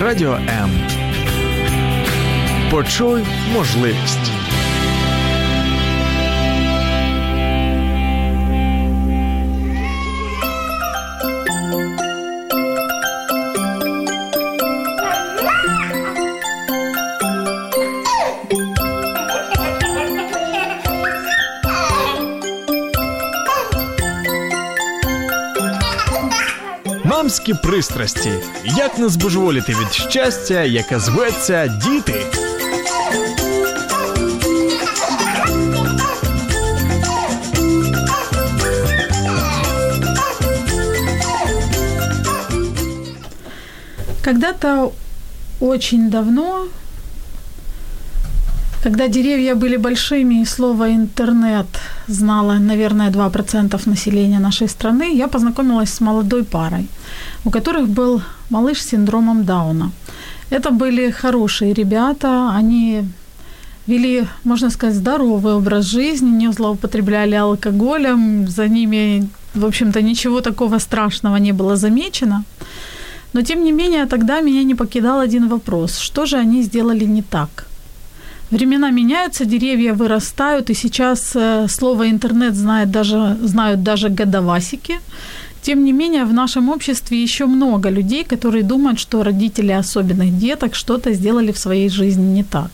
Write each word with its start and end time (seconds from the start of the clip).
Радіо 0.00 0.32
М. 0.32 0.70
Почуй 2.70 3.26
можливість. 3.54 4.39
Мамські 27.29 27.53
пристрасті. 27.53 28.31
Як 28.63 28.99
не 28.99 29.09
збожеволіти 29.09 29.71
від 29.71 29.93
щастя, 29.93 30.63
яке 30.63 30.99
зветься 30.99 31.67
діти. 31.67 32.25
Когда-то 44.23 44.91
очень 45.59 46.09
давно, 46.09 46.67
когда 48.85 49.07
деревья 49.07 49.55
были 49.55 49.77
большими 49.77 50.41
и 50.41 50.45
слово 50.45 50.93
«интернет» 50.93 51.65
знало, 52.07 52.53
наверное, 52.59 53.09
2% 53.09 53.89
населения 53.89 54.39
нашей 54.39 54.67
страны, 54.67 55.17
я 55.17 55.27
познакомилась 55.27 55.89
с 55.89 56.01
молодой 56.01 56.43
парой, 56.43 56.87
у 57.44 57.50
которых 57.50 57.88
был 57.88 58.22
малыш 58.50 58.78
с 58.78 58.88
синдромом 58.88 59.44
Дауна. 59.44 59.90
Это 60.50 60.70
были 60.70 61.10
хорошие 61.10 61.74
ребята, 61.74 62.50
они 62.58 63.04
вели, 63.86 64.26
можно 64.44 64.70
сказать, 64.70 64.96
здоровый 64.96 65.54
образ 65.54 65.84
жизни, 65.86 66.30
не 66.30 66.52
злоупотребляли 66.52 67.36
алкоголем, 67.36 68.48
за 68.48 68.68
ними, 68.68 69.28
в 69.54 69.64
общем-то, 69.64 70.02
ничего 70.02 70.40
такого 70.40 70.78
страшного 70.78 71.38
не 71.38 71.52
было 71.52 71.76
замечено. 71.76 72.44
Но, 73.32 73.42
тем 73.42 73.64
не 73.64 73.72
менее, 73.72 74.06
тогда 74.06 74.40
меня 74.40 74.64
не 74.64 74.74
покидал 74.74 75.20
один 75.20 75.48
вопрос. 75.48 75.98
Что 75.98 76.26
же 76.26 76.36
они 76.36 76.62
сделали 76.62 77.04
не 77.04 77.22
так? 77.22 77.66
Времена 78.50 78.90
меняются, 78.90 79.44
деревья 79.44 79.94
вырастают, 79.94 80.70
и 80.70 80.74
сейчас 80.74 81.36
э, 81.36 81.68
слово 81.68 82.10
интернет 82.10 82.54
знает 82.54 82.90
даже, 82.90 83.36
знают 83.42 83.82
даже 83.82 84.08
годовасики. 84.08 84.98
Тем 85.62 85.84
не 85.84 85.92
менее, 85.92 86.24
в 86.24 86.32
нашем 86.32 86.68
обществе 86.70 87.22
еще 87.22 87.46
много 87.46 87.90
людей, 87.90 88.24
которые 88.24 88.62
думают, 88.62 88.98
что 88.98 89.22
родители 89.22 89.72
особенных 89.72 90.38
деток 90.38 90.74
что-то 90.74 91.12
сделали 91.12 91.52
в 91.52 91.58
своей 91.58 91.90
жизни 91.90 92.34
не 92.34 92.44
так. 92.44 92.70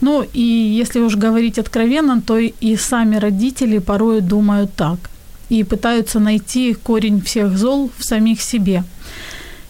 Ну 0.00 0.24
и 0.32 0.40
если 0.40 1.00
уж 1.00 1.16
говорить 1.16 1.58
откровенно, 1.58 2.22
то 2.22 2.38
и 2.38 2.76
сами 2.76 3.16
родители 3.16 3.78
порой 3.78 4.20
думают 4.20 4.74
так 4.74 4.98
и 5.50 5.64
пытаются 5.64 6.20
найти 6.20 6.74
корень 6.74 7.20
всех 7.20 7.58
зол 7.58 7.90
в 7.98 8.04
самих 8.04 8.40
себе. 8.40 8.84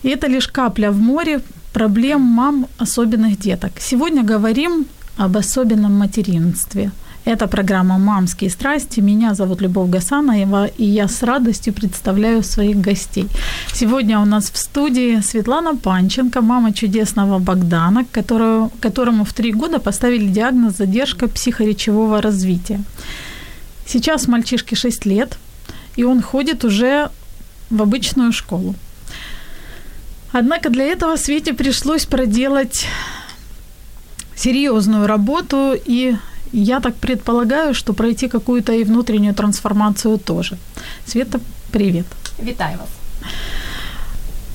И 0.03 0.09
это 0.09 0.29
лишь 0.29 0.47
капля 0.47 0.91
в 0.91 0.99
море 0.99 1.41
проблем 1.73 2.21
мам 2.21 2.67
особенных 2.79 3.39
деток. 3.39 3.73
Сегодня 3.81 4.23
говорим 4.23 4.87
об 5.17 5.37
особенном 5.37 5.95
материнстве. 5.99 6.93
Это 7.27 7.47
программа 7.49 7.99
«Мамские 7.99 8.49
страсти». 8.49 9.01
Меня 9.01 9.35
зовут 9.35 9.61
Любовь 9.61 9.91
Гасанаева, 9.91 10.67
и 10.67 10.85
я 10.85 11.07
с 11.07 11.23
радостью 11.23 11.75
представляю 11.75 12.43
своих 12.43 12.81
гостей. 12.81 13.27
Сегодня 13.75 14.19
у 14.21 14.25
нас 14.25 14.51
в 14.51 14.57
студии 14.57 15.21
Светлана 15.21 15.77
Панченко, 15.77 16.41
мама 16.41 16.73
чудесного 16.73 17.39
Богдана, 17.39 18.07
которую, 18.11 18.71
которому 18.81 19.25
в 19.25 19.35
три 19.35 19.53
года 19.53 19.79
поставили 19.79 20.29
диагноз 20.29 20.79
«задержка 20.79 21.29
психоречевого 21.29 22.23
развития». 22.23 22.81
Сейчас 23.87 24.27
мальчишке 24.27 24.75
6 24.75 25.05
лет, 25.05 25.37
и 25.97 26.05
он 26.05 26.23
ходит 26.23 26.65
уже 26.65 27.11
в 27.69 27.83
обычную 27.83 28.33
школу. 28.33 28.75
Однако 30.33 30.71
для 30.71 30.85
этого 30.85 31.17
Свете 31.17 31.53
пришлось 31.53 32.07
проделать 32.07 32.87
серьезную 34.35 35.07
работу, 35.07 35.75
и 35.75 36.17
я 36.53 36.81
так 36.81 36.95
предполагаю, 36.95 37.75
что 37.75 37.93
пройти 37.93 38.29
какую-то 38.29 38.73
и 38.73 38.85
внутреннюю 38.85 39.35
трансформацию 39.35 40.19
тоже. 40.19 40.57
Света, 41.07 41.41
привет. 41.71 42.07
Вітаю 42.43 42.79
вас. 42.79 42.89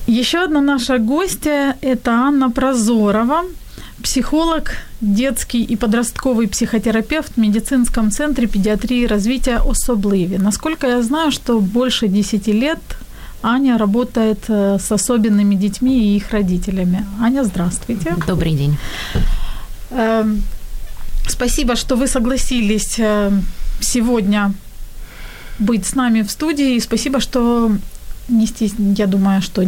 Еще 0.08 0.44
одна 0.44 0.60
наша 0.60 0.98
гостья– 0.98 1.74
это 1.82 2.10
Анна 2.10 2.50
Прозорова, 2.50 3.42
психолог, 4.02 4.70
детский 5.00 5.64
и 5.64 5.76
подростковый 5.76 6.46
психотерапевт 6.46 7.32
в 7.36 7.40
медицинском 7.40 8.10
центре 8.10 8.46
педиатрии 8.46 9.02
и 9.02 9.06
развития 9.06 9.58
«Особливи». 9.58 10.36
Насколько 10.36 10.86
я 10.86 11.02
знаю, 11.02 11.32
что 11.32 11.60
больше 11.60 12.08
10 12.08 12.46
лет 12.46 12.78
Аня 13.42 13.78
работает 13.78 14.44
э, 14.48 14.78
с 14.78 14.92
особенными 14.92 15.56
детьми 15.56 15.98
и 15.98 16.16
их 16.16 16.30
родителями. 16.30 17.04
Аня, 17.20 17.44
здравствуйте. 17.44 18.14
Добрый 18.26 18.52
день. 18.52 18.76
Спасибо, 21.28 21.76
что 21.76 21.96
вы 21.96 22.06
согласились 22.06 22.98
э, 22.98 23.30
сегодня 23.80 24.52
быть 25.58 25.86
с 25.86 25.94
нами 25.94 26.22
в 26.22 26.30
студии. 26.30 26.74
И 26.74 26.80
спасибо, 26.80 27.20
что 27.20 27.72
не 28.28 28.46
стес... 28.46 28.72
я 28.96 29.06
думаю, 29.06 29.42
что 29.42 29.62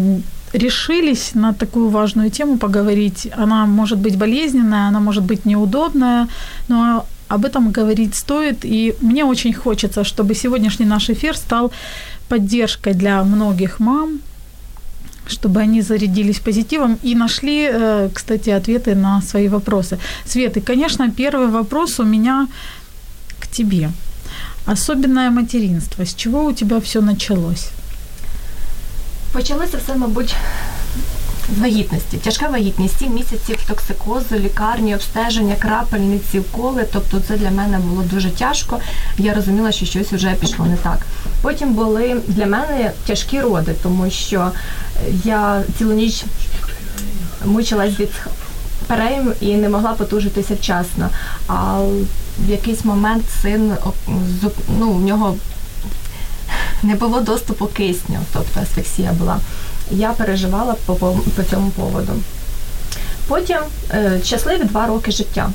решились 0.52 1.34
на 1.34 1.52
такую 1.52 1.88
важную 1.90 2.30
тему 2.30 2.58
поговорить. 2.58 3.28
Она 3.36 3.66
может 3.66 3.98
быть 3.98 4.16
болезненная, 4.16 4.88
она 4.88 5.00
может 5.00 5.24
быть 5.24 5.44
неудобная, 5.44 6.28
но 6.68 7.06
об 7.28 7.44
этом 7.44 7.70
говорить 7.70 8.14
стоит. 8.14 8.64
И 8.64 8.94
мне 9.00 9.24
очень 9.24 9.52
хочется, 9.52 10.04
чтобы 10.04 10.34
сегодняшний 10.34 10.86
наш 10.86 11.10
эфир 11.10 11.36
стал 11.36 11.72
поддержкой 12.28 12.94
для 12.94 13.22
многих 13.24 13.80
мам, 13.80 14.20
чтобы 15.28 15.60
они 15.60 15.82
зарядились 15.82 16.40
позитивом 16.40 16.98
и 17.04 17.14
нашли, 17.14 17.68
э, 17.70 18.08
кстати, 18.12 18.50
ответы 18.50 18.94
на 18.94 19.22
свои 19.22 19.48
вопросы. 19.48 19.98
Свет, 20.26 20.56
и, 20.56 20.60
конечно, 20.60 21.10
первый 21.10 21.48
вопрос 21.48 22.00
у 22.00 22.04
меня 22.04 22.48
к 23.38 23.46
тебе. 23.46 23.90
Особенное 24.66 25.30
материнство. 25.30 26.04
С 26.04 26.14
чего 26.14 26.44
у 26.44 26.52
тебя 26.52 26.80
все 26.80 27.00
началось? 27.00 27.70
Почалося 29.32 29.78
все, 29.78 29.94
мабуть, 29.94 30.34
вагітності. 31.56 32.16
Тяжка 32.16 32.48
вагітність, 32.48 32.98
7 32.98 33.14
місяців 33.14 33.58
токсикозу, 33.68 34.34
лікарні, 34.34 34.94
обстеження, 34.94 35.54
крапельниці, 35.54 36.38
уколи. 36.38 36.86
Тобто 36.92 37.20
це 37.28 37.36
для 37.36 37.50
мене 37.50 37.78
було 37.78 38.02
дуже 38.02 38.30
тяжко. 38.30 38.78
Я 39.18 39.34
розуміла, 39.34 39.72
що 39.72 39.86
щось 39.86 40.12
вже 40.12 40.34
пішло 40.40 40.66
не 40.66 40.76
так. 40.76 40.98
Потім 41.42 41.74
були 41.74 42.20
для 42.26 42.46
мене 42.46 42.92
тяжкі 43.06 43.40
роди, 43.40 43.74
тому 43.82 44.10
що 44.10 44.50
я 45.24 45.62
цілу 45.78 45.92
ніч 45.92 46.24
мучилась 47.44 48.00
від 48.00 48.10
перейм 48.86 49.32
і 49.40 49.54
не 49.54 49.68
могла 49.68 49.92
потужитися 49.92 50.54
вчасно. 50.54 51.08
А 51.46 51.80
в 52.38 52.50
якийсь 52.50 52.84
момент 52.84 53.24
син 53.42 53.72
ну, 54.78 54.92
в 54.92 55.00
нього 55.00 55.36
не 56.82 56.94
було 56.94 57.20
доступу 57.20 57.66
кисню, 57.66 58.18
тобто 58.32 58.60
асфіксія 58.60 59.12
була. 59.12 59.38
Я 59.90 60.12
переживала 60.12 60.74
по, 60.86 60.94
по, 60.94 61.16
цьому 61.50 61.70
поводу. 61.70 62.12
Потім 63.28 63.58
е, 63.90 64.20
щасливі 64.24 64.64
два 64.64 64.86
роки 64.86 65.10
життя. 65.10 65.50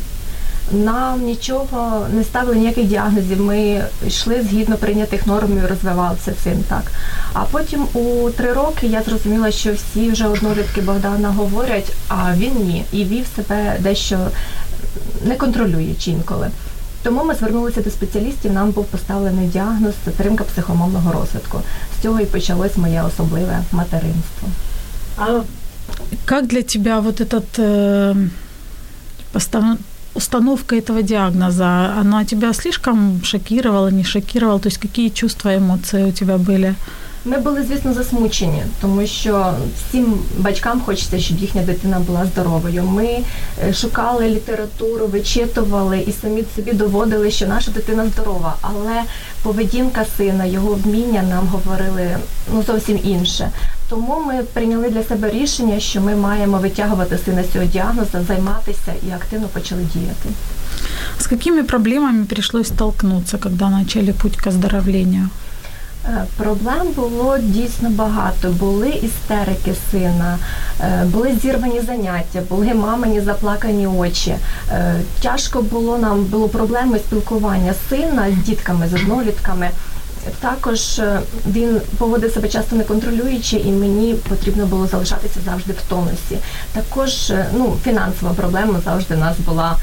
Нам 0.71 1.21
нічого 1.21 2.07
не 2.13 2.23
ставили 2.23 2.55
ніяких 2.57 2.85
діагнозів. 2.85 3.41
Ми 3.41 3.83
йшли 4.07 4.41
згідно 4.41 4.77
прийнятих 4.77 5.27
норм 5.27 5.57
і 5.57 5.67
розвивався 5.67 6.33
син 6.43 6.63
так. 6.69 6.91
А 7.33 7.43
потім 7.43 7.87
у 7.93 8.29
три 8.29 8.53
роки 8.53 8.87
я 8.87 9.01
зрозуміла, 9.03 9.51
що 9.51 9.73
всі 9.73 10.11
вже 10.11 10.27
однолітки 10.27 10.81
Богдана 10.81 11.29
говорять, 11.29 11.91
а 12.07 12.33
він 12.35 12.53
ні. 12.65 12.85
І 12.91 13.03
вів 13.03 13.25
себе 13.35 13.77
дещо 13.79 14.19
не 15.25 15.35
контролюючи 15.35 16.11
інколи. 16.11 16.49
Тому 17.02 17.24
ми 17.24 17.34
звернулися 17.34 17.80
до 17.80 17.90
спеціалістів, 17.90 18.52
нам 18.52 18.70
був 18.70 18.84
поставлений 18.84 19.48
діагноз 19.48 19.94
затримка 20.04 20.44
психомовного 20.44 21.12
розвитку. 21.12 21.60
З 21.98 22.02
цього 22.02 22.20
і 22.20 22.24
почалось 22.24 22.76
моє 22.76 23.02
особливе 23.02 23.58
материнство. 23.72 24.48
А 25.16 25.40
как 26.24 26.46
для 26.46 26.62
тебя 26.62 27.00
вот 27.00 27.20
этот 27.20 27.58
э, 27.58 28.28
постав... 29.32 29.64
установка 30.14 30.76
этого 30.76 31.02
диагноза, 31.02 31.94
она 32.00 32.24
тебя 32.24 32.52
слишком 32.52 33.22
шокировала, 33.24 33.90
не 33.90 34.04
шокировала? 34.04 34.58
То 34.58 34.68
есть 34.68 34.78
какие 34.78 35.08
чувства, 35.08 35.56
эмоции 35.56 36.04
у 36.04 36.12
тебя 36.12 36.38
были? 36.38 36.74
Ми 37.25 37.37
були, 37.37 37.63
звісно, 37.63 37.93
засмучені, 37.93 38.63
тому 38.81 39.07
що 39.07 39.53
всім 39.77 40.13
батькам 40.37 40.81
хочеться, 40.81 41.19
щоб 41.19 41.37
їхня 41.37 41.61
дитина 41.61 41.99
була 41.99 42.25
здоровою. 42.25 42.83
Ми 42.83 43.19
е, 43.63 43.73
шукали 43.73 44.29
літературу, 44.29 45.07
вичитували 45.07 45.99
і 45.99 46.11
самі 46.21 46.43
собі 46.55 46.73
доводили, 46.73 47.31
що 47.31 47.47
наша 47.47 47.71
дитина 47.71 48.05
здорова, 48.07 48.55
але 48.61 49.01
поведінка 49.43 50.05
сина, 50.17 50.45
його 50.45 50.73
вміння 50.73 51.23
нам 51.29 51.47
говорили 51.47 52.17
ну 52.53 52.63
зовсім 52.63 52.99
інше. 53.03 53.51
Тому 53.89 54.23
ми 54.25 54.43
прийняли 54.53 54.89
для 54.89 55.03
себе 55.03 55.29
рішення, 55.29 55.79
що 55.79 56.01
ми 56.01 56.15
маємо 56.15 56.57
витягувати 56.57 57.17
сина 57.25 57.43
з 57.43 57.53
цього 57.53 57.65
діагноза, 57.65 58.23
займатися 58.27 58.93
і 59.09 59.11
активно 59.11 59.47
почали 59.47 59.81
діяти. 59.93 60.29
С 61.19 61.27
какими 61.27 61.63
проблемами 61.63 62.25
пришлось 62.25 62.67
столкнуться, 62.67 63.37
когда 63.37 63.69
начали 63.69 64.13
путь 64.13 64.35
к 64.35 64.49
оздоровлению? 64.49 65.29
Е, 66.05 66.25
Проблем 66.37 66.87
було 66.95 67.37
дійсно 67.37 67.89
багато. 67.89 68.49
Були 68.49 68.89
істерики 68.89 69.73
сина, 69.91 70.37
е, 70.81 71.05
були 71.05 71.35
зірвані 71.41 71.81
заняття, 71.81 72.41
були 72.49 72.73
мамині 72.73 73.21
заплакані 73.21 73.87
очі. 73.87 74.35
Е, 74.71 74.95
Тяжко 75.21 75.61
було 75.61 75.97
нам 75.97 76.23
було 76.23 76.49
проблеми 76.49 76.99
спілкування 76.99 77.73
сина 77.89 78.31
з 78.31 78.45
дітками, 78.45 78.87
з 78.87 78.93
однолітками. 78.93 79.69
Також 80.39 81.01
він 81.47 81.81
поводив 81.97 82.31
себе 82.33 82.49
часто 82.49 82.75
неконтролюючи, 82.75 83.57
і 83.57 83.71
мені 83.71 84.13
потрібно 84.13 84.65
було 84.65 84.87
залишатися 84.87 85.39
завжди 85.45 85.73
в 85.73 85.81
тонусі. 85.89 86.37
Також 86.73 87.33
ну, 87.53 87.77
фінансова 87.83 88.33
проблема 88.33 88.79
завжди 88.85 89.15
у 89.15 89.17
нас 89.17 89.39
була 89.39 89.77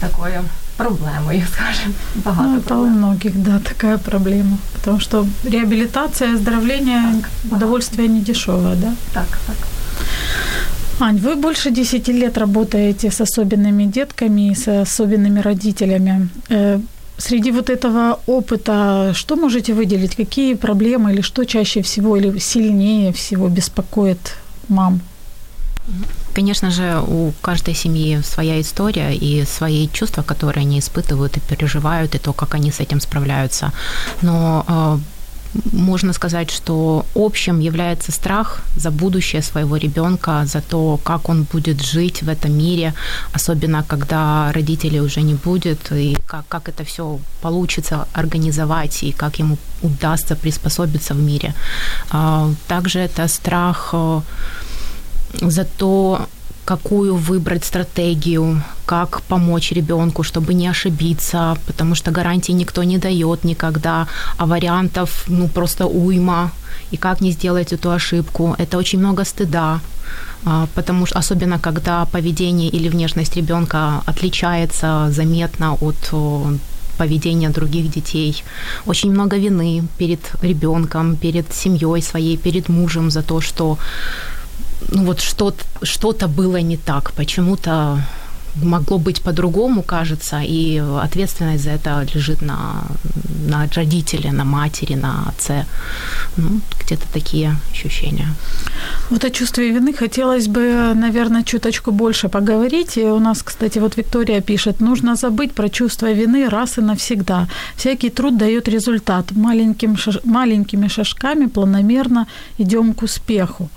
такою 0.00 0.40
проблемою, 0.78 1.42
скажімо. 1.52 1.94
Багато 2.24 2.48
Ну, 2.48 2.54
это 2.56 2.58
у 2.58 2.62
проблем. 2.68 2.92
многих, 2.92 3.32
да, 3.34 3.58
такая 3.58 3.98
проблема. 3.98 4.56
Потому 4.72 5.00
что 5.00 5.26
реабилитация, 5.44 6.34
оздоровление, 6.34 7.02
Так, 7.12 7.30
удовольствие 7.56 8.08
не 8.08 8.20
дешевое, 8.20 8.76
да? 8.76 8.92
Так, 9.12 9.38
так. 9.46 9.56
Ань, 11.00 11.18
вы 11.18 11.34
больше 11.34 11.70
10 11.70 12.08
лет 12.12 12.38
работаете 12.38 13.10
с 13.10 13.20
особенными 13.20 13.84
детками 13.84 14.50
и 14.50 14.54
с 14.54 14.82
особенными 14.82 15.40
родителями. 15.42 16.28
Э, 16.50 16.80
Среди 17.20 17.50
вот 17.50 17.68
этого 17.70 18.18
опыта, 18.26 19.10
что 19.14 19.36
можете 19.36 19.72
выделить? 19.72 20.14
Какие 20.16 20.54
проблемы 20.54 21.12
или 21.12 21.20
что 21.22 21.44
чаще 21.44 21.80
всего 21.82 22.16
или 22.16 22.38
сильнее 22.40 23.12
всего 23.12 23.48
беспокоит 23.48 24.36
мам? 24.68 25.00
Конечно 26.38 26.70
же, 26.70 27.02
у 27.08 27.32
каждой 27.40 27.74
семьи 27.74 28.22
своя 28.22 28.60
история 28.60 29.12
и 29.12 29.44
свои 29.44 29.88
чувства, 29.88 30.22
которые 30.22 30.62
они 30.62 30.78
испытывают 30.78 31.36
и 31.36 31.40
переживают, 31.40 32.14
и 32.14 32.18
то, 32.18 32.32
как 32.32 32.54
они 32.54 32.70
с 32.70 32.78
этим 32.80 33.00
справляются. 33.00 33.72
Но 34.22 34.64
э, 34.68 34.98
можно 35.72 36.12
сказать, 36.12 36.50
что 36.50 37.04
общим 37.14 37.60
является 37.60 38.12
страх 38.12 38.60
за 38.76 38.90
будущее 38.90 39.42
своего 39.42 39.78
ребенка, 39.78 40.44
за 40.46 40.60
то, 40.60 41.00
как 41.02 41.28
он 41.28 41.42
будет 41.52 41.84
жить 41.84 42.22
в 42.22 42.28
этом 42.28 42.56
мире, 42.56 42.94
особенно 43.34 43.82
когда 43.82 44.52
родителей 44.52 45.00
уже 45.00 45.22
не 45.22 45.34
будет, 45.34 45.92
и 45.92 46.16
как, 46.26 46.44
как 46.48 46.68
это 46.68 46.84
все 46.84 47.18
получится 47.42 48.06
организовать, 48.12 49.02
и 49.02 49.12
как 49.12 49.40
ему 49.40 49.56
удастся 49.82 50.36
приспособиться 50.36 51.14
в 51.14 51.20
мире. 51.20 51.52
А, 52.10 52.48
Также 52.68 53.00
это 53.00 53.28
страх 53.28 53.90
э, 53.92 54.20
за 55.40 55.64
то, 55.64 56.26
какую 56.64 57.16
выбрать 57.16 57.64
стратегию, 57.64 58.62
как 58.84 59.22
помочь 59.22 59.72
ребенку, 59.72 60.22
чтобы 60.22 60.54
не 60.54 60.68
ошибиться, 60.68 61.56
потому 61.66 61.94
что 61.94 62.10
гарантий 62.10 62.52
никто 62.52 62.84
не 62.84 62.98
дает 62.98 63.44
никогда, 63.44 64.06
а 64.36 64.46
вариантов 64.46 65.24
ну 65.28 65.48
просто 65.48 65.86
уйма, 65.86 66.50
и 66.90 66.96
как 66.96 67.20
не 67.20 67.32
сделать 67.32 67.72
эту 67.72 67.90
ошибку. 67.90 68.54
Это 68.58 68.78
очень 68.78 68.98
много 68.98 69.24
стыда, 69.24 69.80
а, 70.44 70.66
потому 70.74 71.06
что 71.06 71.18
особенно 71.18 71.58
когда 71.58 72.04
поведение 72.04 72.68
или 72.68 72.88
внешность 72.88 73.36
ребенка 73.36 74.02
отличается 74.06 75.08
заметно 75.10 75.74
от 75.80 76.12
поведения 76.98 77.50
других 77.50 77.90
детей. 77.90 78.44
Очень 78.86 79.12
много 79.12 79.38
вины 79.38 79.84
перед 79.98 80.20
ребенком, 80.42 81.16
перед 81.16 81.54
семьей 81.54 82.02
своей, 82.02 82.36
перед 82.36 82.68
мужем 82.68 83.10
за 83.10 83.22
то, 83.22 83.40
что 83.40 83.78
ну 84.88 85.04
вот 85.04 85.20
что, 85.20 85.54
что-то 85.82 86.28
было 86.28 86.60
не 86.60 86.76
так, 86.76 87.12
почему-то 87.12 88.02
могло 88.62 88.98
быть 88.98 89.20
по-другому, 89.22 89.82
кажется, 89.82 90.40
и 90.42 90.82
ответственность 91.02 91.64
за 91.64 91.70
это 91.70 92.06
лежит 92.14 92.42
на, 92.42 92.82
на 93.46 93.68
родителе, 93.74 94.32
на 94.32 94.44
матери, 94.44 94.94
на 94.94 95.28
отце. 95.28 95.64
Ну, 96.36 96.60
где-то 96.84 97.04
такие 97.12 97.56
ощущения. 97.70 98.28
Вот 99.10 99.24
о 99.24 99.30
чувстве 99.30 99.70
вины 99.70 99.92
хотелось 99.92 100.48
бы, 100.48 100.94
наверное, 100.94 101.42
чуточку 101.42 101.92
больше 101.92 102.28
поговорить. 102.28 102.98
И 102.98 103.04
у 103.04 103.20
нас, 103.20 103.42
кстати, 103.42 103.78
вот 103.78 103.96
Виктория 103.96 104.40
пишет, 104.40 104.80
нужно 104.80 105.16
забыть 105.16 105.52
про 105.52 105.68
чувство 105.68 106.12
вины 106.12 106.48
раз 106.48 106.78
и 106.78 106.80
навсегда. 106.80 107.46
Всякий 107.76 108.10
труд 108.10 108.36
дает 108.36 108.68
результат. 108.68 109.32
Маленьким 109.32 109.96
маленькими 110.24 110.88
шажками 110.88 111.46
планомерно 111.46 112.26
идем 112.58 112.94
к 112.94 113.02
успеху. 113.02 113.68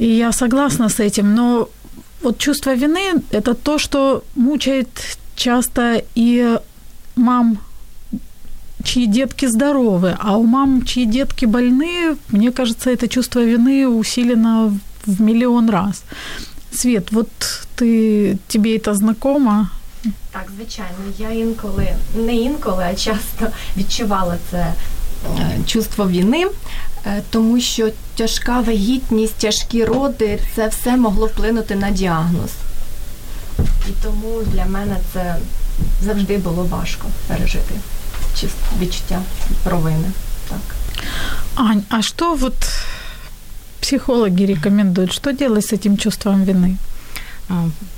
И 0.00 0.06
я 0.06 0.32
согласна 0.32 0.88
с 0.88 1.00
этим, 1.00 1.34
но 1.34 1.68
вот 2.22 2.38
чувство 2.38 2.74
вины – 2.74 3.30
это 3.30 3.54
то, 3.54 3.78
что 3.78 4.22
мучает 4.34 4.88
часто 5.34 6.02
и 6.14 6.58
мам, 7.16 7.58
чьи 8.84 9.06
детки 9.06 9.46
здоровы, 9.46 10.16
а 10.18 10.36
у 10.36 10.44
мам, 10.44 10.82
чьи 10.84 11.06
детки 11.06 11.46
больны, 11.46 12.16
мне 12.28 12.52
кажется, 12.52 12.90
это 12.90 13.08
чувство 13.08 13.40
вины 13.44 13.88
усилено 13.88 14.78
в 15.06 15.20
миллион 15.20 15.70
раз. 15.70 16.02
Свет, 16.72 17.12
вот 17.12 17.28
ты, 17.76 18.38
тебе 18.48 18.76
это 18.76 18.94
знакомо? 18.94 19.70
Так, 20.32 20.50
звичайно, 20.56 20.98
я 21.18 21.30
інколи, 21.30 21.88
не 22.16 22.36
інколи, 22.36 22.84
а 22.84 22.94
часто 22.94 23.46
відчувала 23.76 24.36
це 24.50 24.74
е, 25.38 25.58
чувство 25.66 26.04
вини, 26.04 26.46
е, 26.46 26.50
Тому 27.29 27.61
що 27.61 27.89
тяжка 28.15 28.59
вагітність, 28.59 29.35
тяжкі 29.35 29.85
роди 29.85 30.39
це 30.55 30.67
все 30.67 30.97
могло 30.97 31.27
вплинути 31.27 31.75
на 31.75 31.89
діагноз. 31.89 32.51
І 33.89 33.91
тому 34.03 34.39
для 34.53 34.65
мене 34.65 34.95
це 35.13 35.37
завжди 36.01 36.37
було 36.37 36.63
важко 36.63 37.07
пережити 37.27 37.75
відчуття 38.79 39.21
провини. 39.63 40.11
Так. 40.49 40.75
Ань, 41.55 41.83
а 41.89 42.01
что 42.01 42.35
вот 42.35 42.53
психологи 43.81 44.45
рекомендуют? 44.45 45.13
Что 45.13 45.31
делать 45.31 45.65
с 45.65 45.73
этим 45.73 45.97
чувством 45.97 46.43
вины? 46.43 46.77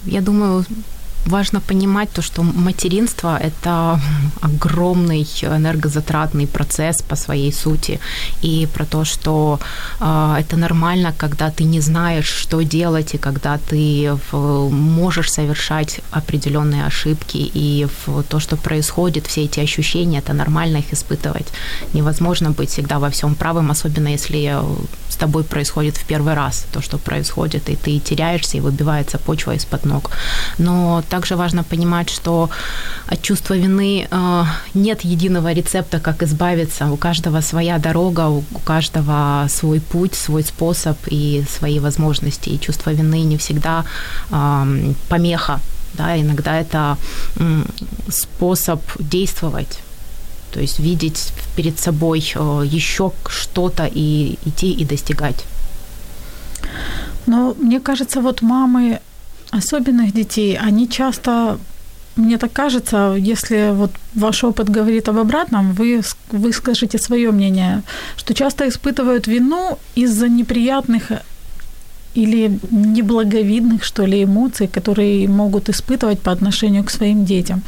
Я 0.05 0.21
думаю, 0.21 0.65
важно 1.25 1.59
понимать 1.61 2.09
то, 2.11 2.21
что 2.21 2.43
материнство– 2.43 3.37
это 3.43 3.99
огромный 4.41 5.23
энергозатратный 5.41 6.47
процесс 6.47 7.01
по 7.01 7.15
своей 7.15 7.53
сути, 7.53 7.99
и 8.43 8.67
про 8.73 8.85
то, 8.85 9.05
что 9.05 9.59
а, 9.99 10.37
это 10.39 10.57
нормально, 10.57 11.13
когда 11.17 11.49
ты 11.49 11.63
не 11.63 11.81
знаешь, 11.81 12.27
что 12.27 12.61
делать, 12.63 13.15
и 13.15 13.17
когда 13.17 13.57
ты 13.57 14.17
в- 14.31 14.69
можешь 14.69 15.31
совершать 15.31 16.01
определенные 16.11 16.85
ошибки, 16.85 17.51
и 17.55 17.87
в 18.05 18.23
то, 18.23 18.39
что 18.39 18.57
происходит, 18.57 19.27
все 19.27 19.43
эти 19.43 19.61
ощущения, 19.61 20.19
это 20.19 20.33
нормально 20.33 20.77
их 20.77 20.93
испытывать. 20.93 21.47
Невозможно 21.93 22.51
быть 22.51 22.69
всегда 22.69 22.99
во 22.99 23.09
всем 23.09 23.35
правым, 23.35 23.71
особенно 23.71 24.09
если 24.09 24.49
э, 24.51 24.63
тобой 25.23 25.43
происходит 25.43 25.97
в 25.97 26.03
первый 26.03 26.33
раз 26.33 26.65
то, 26.71 26.81
что 26.81 26.97
происходит, 26.97 27.69
и 27.69 27.75
ты 27.75 27.99
теряешься, 27.99 28.57
и 28.57 28.61
выбивается 28.61 29.17
почва 29.17 29.53
из-под 29.55 29.85
ног. 29.85 30.11
Но 30.57 31.01
также 31.09 31.35
важно 31.35 31.63
понимать, 31.63 32.09
что 32.09 32.49
от 33.11 33.21
чувства 33.21 33.57
вины 33.57 34.07
э, 34.11 34.43
нет 34.73 35.05
единого 35.05 35.53
рецепта, 35.53 35.99
как 35.99 36.23
избавиться. 36.23 36.91
У 36.91 36.97
каждого 36.97 37.41
своя 37.41 37.77
дорога, 37.77 38.27
у 38.27 38.43
каждого 38.65 39.47
свой 39.49 39.79
путь, 39.79 40.15
свой 40.15 40.43
способ 40.43 40.97
и 41.11 41.45
свои 41.57 41.79
возможности. 41.79 42.49
И 42.49 42.59
чувство 42.59 42.93
вины 42.93 43.23
не 43.23 43.37
всегда 43.37 43.85
ам, 44.31 44.95
помеха. 45.09 45.59
Да, 45.93 46.17
иногда 46.17 46.59
это 46.59 46.97
способ 48.09 48.81
действовать. 48.99 49.79
То 50.53 50.61
есть 50.61 50.79
видеть 50.79 51.33
перед 51.55 51.79
собой 51.79 52.19
э, 52.35 52.63
еще 52.65 53.11
что-то 53.27 53.89
и 53.95 54.37
идти 54.45 54.71
и 54.71 54.85
достигать. 54.85 55.45
Но 57.25 57.55
мне 57.59 57.79
кажется, 57.79 58.21
вот 58.21 58.41
мамы 58.41 58.99
особенных 59.51 60.13
детей, 60.13 60.57
они 60.57 60.87
часто, 60.87 61.57
мне 62.15 62.37
так 62.37 62.53
кажется, 62.53 63.15
если 63.17 63.71
вот 63.73 63.91
ваш 64.15 64.43
опыт 64.43 64.69
говорит 64.69 65.09
об 65.09 65.17
обратном, 65.17 65.73
вы 65.73 66.01
выскажите 66.31 66.97
свое 66.97 67.31
мнение, 67.31 67.81
что 68.17 68.33
часто 68.33 68.67
испытывают 68.67 69.27
вину 69.27 69.77
из-за 69.95 70.27
неприятных 70.27 71.11
или 72.15 72.59
неблаговидных, 72.71 73.83
что 73.83 74.05
ли, 74.05 74.23
эмоций, 74.23 74.67
которые 74.67 75.27
могут 75.27 75.69
испытывать 75.69 76.19
по 76.19 76.31
отношению 76.31 76.83
к 76.83 76.91
своим 76.91 77.25
детям. 77.25 77.61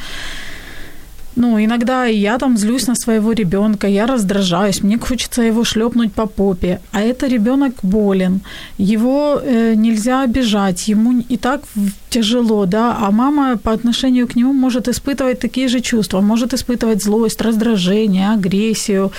Ну, 1.35 1.59
иногда 1.59 2.05
я 2.05 2.37
там 2.37 2.57
злюсь 2.57 2.87
на 2.87 2.95
своего 2.95 3.33
ребенка, 3.33 3.87
я 3.87 4.05
раздражаюсь, 4.05 4.83
мне 4.83 4.97
хочется 4.97 5.41
его 5.41 5.63
шлепнуть 5.63 6.13
по 6.13 6.25
попе, 6.25 6.79
а 6.91 7.01
это 7.01 7.27
ребенок 7.27 7.73
болен, 7.83 8.39
его 8.77 9.41
э, 9.43 9.75
нельзя 9.75 10.23
обижать, 10.23 10.87
ему 10.87 11.23
и 11.29 11.37
так 11.37 11.61
тяжело, 12.09 12.65
да, 12.65 12.97
а 13.01 13.11
мама 13.11 13.57
по 13.57 13.71
отношению 13.71 14.27
к 14.27 14.35
нему 14.35 14.53
может 14.53 14.87
испытывать 14.87 15.39
такие 15.39 15.67
же 15.67 15.81
чувства, 15.81 16.21
может 16.21 16.53
испытывать 16.53 17.03
злость, 17.03 17.41
раздражение, 17.41 18.33
агрессию, 18.33 19.11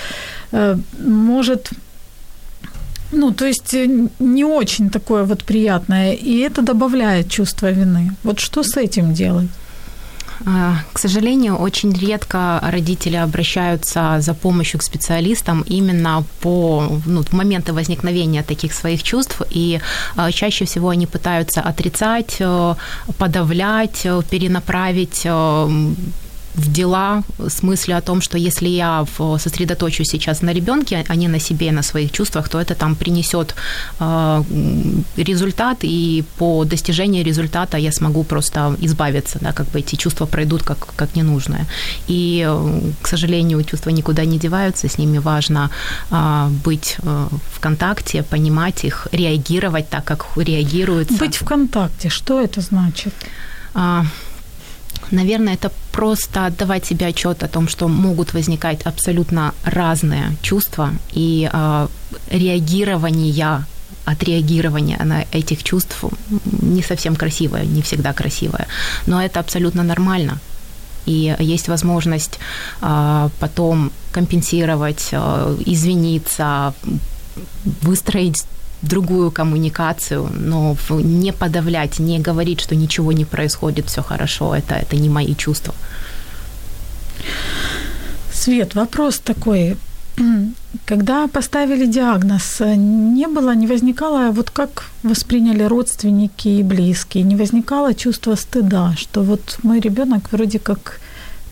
э, 0.51 0.77
может 1.05 1.71
ну, 3.11 3.31
то 3.31 3.45
есть 3.45 3.73
э, 3.73 3.87
не 4.19 4.43
очень 4.43 4.89
такое 4.89 5.23
вот 5.23 5.43
приятное, 5.43 6.13
и 6.13 6.39
это 6.39 6.61
добавляет 6.61 7.29
чувство 7.29 7.71
вины. 7.71 8.11
Вот 8.23 8.39
что 8.39 8.63
с 8.63 8.75
этим 8.77 9.13
делать? 9.13 9.49
А, 10.45 10.75
к 10.93 10.99
сожалению, 10.99 11.55
очень 11.55 11.93
редко 11.93 12.59
родители 12.63 13.15
обращаются 13.15 14.17
за 14.19 14.33
помощью 14.33 14.79
к 14.79 14.83
специалистам 14.83 15.63
именно 15.67 16.23
по 16.41 16.99
ну, 17.05 17.23
моменты 17.31 17.73
возникновения 17.73 18.43
таких 18.43 18.73
своих 18.73 19.03
чувств, 19.03 19.41
и 19.49 19.79
а, 20.15 20.31
чаще 20.31 20.65
всего 20.65 20.89
они 20.89 21.07
пытаются 21.07 21.61
отрицать, 21.61 22.37
э, 22.39 22.75
подавлять, 23.17 24.01
э, 24.05 24.21
перенаправить 24.29 25.25
в 26.57 26.71
дела 26.71 27.23
с 27.39 27.63
мыслью 27.63 27.97
о 27.97 28.01
том, 28.01 28.21
что 28.21 28.37
если 28.37 28.67
я 28.69 29.05
сосредоточусь 29.37 30.07
сейчас 30.09 30.41
на 30.41 30.53
ребенке, 30.53 31.05
а 31.07 31.15
не 31.15 31.27
на 31.27 31.39
себе, 31.39 31.71
на 31.71 31.83
своих 31.83 32.11
чувствах, 32.11 32.49
то 32.49 32.59
это 32.59 32.75
там 32.75 32.95
принесет 32.95 33.55
э, 33.99 34.43
результат, 35.17 35.77
и 35.83 36.23
по 36.37 36.65
достижению 36.65 37.23
результата 37.23 37.77
я 37.77 37.91
смогу 37.91 38.23
просто 38.23 38.75
избавиться, 38.81 39.37
да, 39.41 39.53
как 39.53 39.67
бы 39.67 39.79
эти 39.79 39.95
чувства 39.95 40.25
пройдут 40.25 40.63
как, 40.63 40.95
как 40.95 41.15
ненужное. 41.15 41.65
И, 42.07 42.43
э, 42.47 42.91
к 43.01 43.07
сожалению, 43.07 43.63
чувства 43.63 43.91
никуда 43.91 44.25
не 44.25 44.39
деваются, 44.39 44.87
с 44.87 44.97
ними 44.97 45.19
важно 45.19 45.69
э, 46.11 46.49
быть 46.65 46.97
э, 47.03 47.27
в 47.55 47.59
контакте, 47.59 48.23
понимать 48.23 48.83
их, 48.83 49.07
реагировать 49.11 49.89
так, 49.89 50.03
как 50.05 50.25
реагируется. 50.35 51.13
Быть 51.19 51.37
в 51.37 51.45
контакте, 51.45 52.09
что 52.09 52.41
это 52.41 52.61
значит? 52.61 53.13
А, 53.73 54.05
Наверное, 55.11 55.53
это 55.53 55.71
просто 55.91 56.45
отдавать 56.45 56.85
себе 56.85 57.07
отчет 57.07 57.43
о 57.43 57.47
том, 57.47 57.67
что 57.67 57.87
могут 57.87 58.33
возникать 58.33 58.81
абсолютно 58.83 59.53
разные 59.63 60.35
чувства 60.41 60.91
и 61.15 61.49
э, 61.51 61.87
реагирование 62.31 63.65
отреагирование 64.05 64.97
на 65.03 65.25
этих 65.33 65.63
чувств 65.63 66.05
не 66.61 66.81
совсем 66.81 67.15
красивое, 67.15 67.65
не 67.65 67.81
всегда 67.81 68.13
красивое. 68.13 68.67
Но 69.05 69.21
это 69.21 69.39
абсолютно 69.41 69.83
нормально. 69.83 70.39
И 71.05 71.35
есть 71.39 71.67
возможность 71.67 72.39
э, 72.81 73.29
потом 73.39 73.91
компенсировать, 74.11 75.09
э, 75.11 75.57
извиниться, 75.65 76.73
выстроить 77.81 78.45
другую 78.81 79.31
коммуникацию, 79.31 80.29
но 80.39 80.77
не 80.89 81.33
подавлять, 81.33 81.99
не 81.99 82.19
говорить, 82.19 82.61
что 82.61 82.75
ничего 82.75 83.11
не 83.11 83.25
происходит, 83.25 83.87
все 83.87 84.01
хорошо, 84.01 84.55
это, 84.55 84.75
это 84.75 84.95
не 84.95 85.09
мои 85.09 85.35
чувства. 85.35 85.73
Свет, 88.31 88.75
вопрос 88.75 89.19
такой. 89.19 89.77
Когда 90.85 91.27
поставили 91.27 91.85
диагноз, 91.85 92.59
не 92.59 93.27
было, 93.27 93.55
не 93.55 93.67
возникало, 93.67 94.31
вот 94.31 94.49
как 94.49 94.85
восприняли 95.03 95.63
родственники 95.63 96.47
и 96.47 96.63
близкие, 96.63 97.23
не 97.23 97.35
возникало 97.35 97.93
чувство 97.93 98.35
стыда, 98.35 98.93
что 98.97 99.21
вот 99.21 99.59
мой 99.63 99.79
ребенок 99.79 100.31
вроде 100.31 100.59
как 100.59 100.99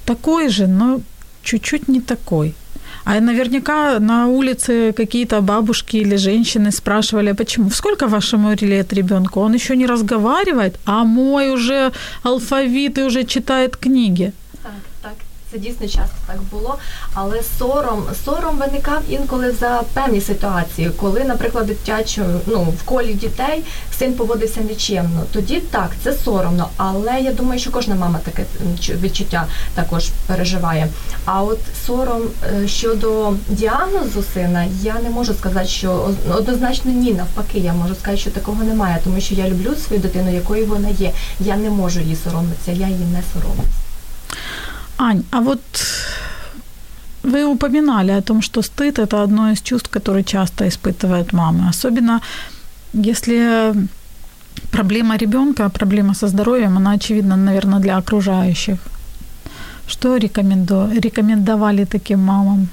такой 0.06 0.50
же, 0.50 0.68
но 0.68 1.02
чуть-чуть 1.44 1.88
не 1.88 2.02
такой– 2.02 2.56
а 3.04 3.20
наверняка 3.20 4.00
на 4.00 4.28
улице 4.28 4.94
какие-то 4.94 5.42
бабушки 5.42 5.98
или 5.98 6.18
женщины 6.18 6.72
спрашивали, 6.72 7.32
а 7.32 7.36
почему, 7.36 7.70
сколько 7.70 8.08
вашему 8.08 8.56
лет 8.62 8.94
ребенку? 8.94 9.40
Он 9.42 9.54
еще 9.54 9.76
не 9.76 9.88
разговаривает, 9.88 10.76
а 10.86 11.04
мой 11.04 11.52
уже 11.52 11.92
алфавит 12.24 12.98
и 12.98 13.04
уже 13.04 13.24
читает 13.24 13.78
книги. 13.78 14.32
Це 15.56 15.62
дійсно 15.62 15.88
часто 15.88 16.16
так 16.28 16.38
було, 16.52 16.78
але 17.14 17.42
сором 17.60 18.04
сором 18.26 18.58
виникав 18.58 19.02
інколи 19.10 19.52
за 19.52 19.84
певні 19.94 20.22
ситуації, 20.22 20.92
коли, 20.98 21.24
наприклад, 21.24 21.66
дитячу 21.66 22.26
ну 22.46 22.62
в 22.64 22.84
колі 22.84 23.14
дітей 23.14 23.64
син 24.00 24.14
поводився 24.14 24.62
нечемно. 24.62 25.24
Тоді 25.34 25.60
так, 25.60 25.92
це 26.04 26.14
соромно. 26.14 26.70
Але 26.78 27.22
я 27.22 27.34
думаю, 27.34 27.60
що 27.60 27.72
кожна 27.72 27.96
мама 27.96 28.20
таке 28.24 28.46
відчуття 29.02 29.48
також 29.76 30.10
переживає. 30.28 30.88
А 31.26 31.44
от 31.44 31.60
сором 31.86 32.22
е, 32.64 32.68
щодо 32.68 33.34
діагнозу 33.50 34.24
сина, 34.34 34.66
я 34.82 34.96
не 35.04 35.10
можу 35.10 35.34
сказати, 35.34 35.68
що 35.68 36.10
однозначно 36.38 36.92
ні, 36.92 37.14
навпаки, 37.14 37.60
я 37.60 37.74
можу 37.74 37.96
сказати, 37.96 38.22
що 38.22 38.32
такого 38.32 38.64
немає, 38.64 38.98
тому 39.04 39.20
що 39.22 39.36
я 39.36 39.50
люблю 39.50 39.76
свою 39.88 40.02
дитину, 40.02 40.34
якою 40.34 40.66
вона 40.66 40.90
є. 40.90 41.12
Я 41.40 41.56
не 41.58 41.70
можу 41.70 42.00
її 42.00 42.16
соромитися, 42.16 42.72
я 42.72 42.88
її 42.88 43.06
не 43.14 43.24
соромлюсь. 43.34 43.86
Ань, 44.98 45.24
а 45.32 45.42
вот 45.42 45.62
вы 47.24 47.46
упоминали 47.46 48.12
о 48.12 48.22
том, 48.22 48.42
что 48.42 48.62
стыд– 48.62 49.00
это 49.00 49.24
одно 49.24 49.52
из 49.52 49.62
чувств, 49.62 49.90
которые 49.90 50.24
часто 50.24 50.68
испытывают 50.68 51.34
мамы. 51.34 51.70
Особенно 51.70 52.22
если 52.94 53.74
проблема 54.72 55.18
ребенка, 55.18 55.70
проблема 55.70 56.14
со 56.14 56.28
здоровьем, 56.28 56.78
она 56.78 56.92
очевидна, 56.92 57.36
наверное, 57.36 57.80
для 57.80 57.98
окружающих. 57.98 58.78
Что 59.88 60.18
рекомендовали 60.18 61.86
таким 61.86 62.20
мамам? 62.20 62.68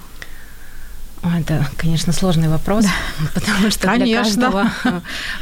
Это, 1.23 1.67
конечно, 1.77 2.13
сложный 2.13 2.49
вопрос, 2.49 2.85
потому 3.35 3.71
что 3.71 3.87
конечно. 3.87 4.07
для 4.07 4.23
каждого 4.23 4.71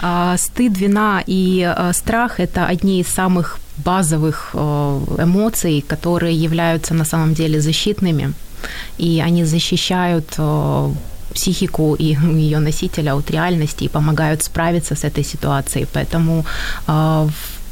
а, 0.03 0.37
стыд, 0.37 0.79
вина 0.79 1.23
и 1.27 1.63
а, 1.63 1.93
страх– 1.93 2.33
это 2.41 2.67
одни 2.67 3.01
из 3.01 3.09
самых 3.09 3.59
базовых 3.79 4.51
эмоций, 4.55 5.85
которые 5.89 6.37
являются 6.37 6.93
на 6.95 7.05
самом 7.05 7.33
деле 7.33 7.61
защитными, 7.61 8.35
и 8.99 9.23
они 9.25 9.45
защищают 9.45 10.39
психику 11.35 11.95
и 11.95 12.15
ее 12.41 12.59
носителя 12.59 13.15
от 13.15 13.31
реальности 13.31 13.85
и 13.85 13.89
помогают 13.89 14.43
справиться 14.43 14.95
с 14.95 15.05
этой 15.05 15.25
ситуацией. 15.25 15.87
Поэтому 15.93 16.45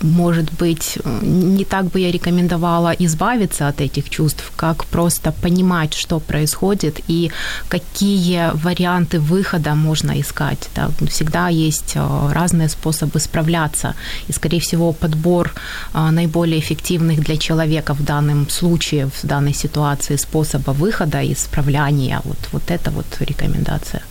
может 0.02 0.52
быть, 0.52 0.98
не 1.22 1.64
так 1.64 1.86
бы 1.86 2.00
я 2.00 2.12
рекомендовала 2.12 2.92
избавиться 2.98 3.68
от 3.68 3.80
этих 3.80 4.10
чувств, 4.10 4.52
как 4.56 4.84
просто 4.84 5.32
понимать, 5.32 5.94
что 5.94 6.20
происходит 6.20 7.00
и 7.08 7.30
какие 7.68 8.50
варианты 8.54 9.18
выхода 9.18 9.74
можно 9.74 10.20
искать. 10.20 10.68
Да. 10.74 10.90
Всегда 11.08 11.48
есть 11.48 11.96
э, 11.96 12.32
разные 12.32 12.68
способы 12.68 13.20
справляться. 13.20 13.94
И, 14.28 14.32
скорее 14.32 14.60
всего, 14.60 14.92
подбор 14.92 15.52
э, 15.94 16.10
наиболее 16.10 16.60
эффективных 16.60 17.20
для 17.20 17.36
человека 17.36 17.94
в 17.94 18.04
данном 18.04 18.48
случае, 18.48 19.06
в 19.06 19.26
данной 19.26 19.54
ситуации 19.54 20.16
способа 20.16 20.70
выхода 20.70 21.22
и 21.22 21.34
справляния, 21.34 22.20
вот, 22.24 22.38
вот 22.52 22.70
это 22.70 22.90
вот 22.90 23.06
рекомендация. 23.20 24.02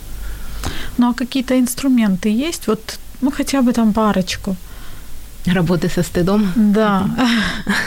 Ну 0.98 1.10
а 1.10 1.14
какие-то 1.14 1.58
инструменты 1.58 2.28
есть? 2.28 2.66
Вот, 2.66 2.98
ну 3.20 3.30
хотя 3.30 3.62
бы 3.62 3.72
там 3.72 3.92
парочку 3.92 4.56
работы 5.52 5.88
со 5.88 6.02
стыдом. 6.02 6.52
Да. 6.56 7.08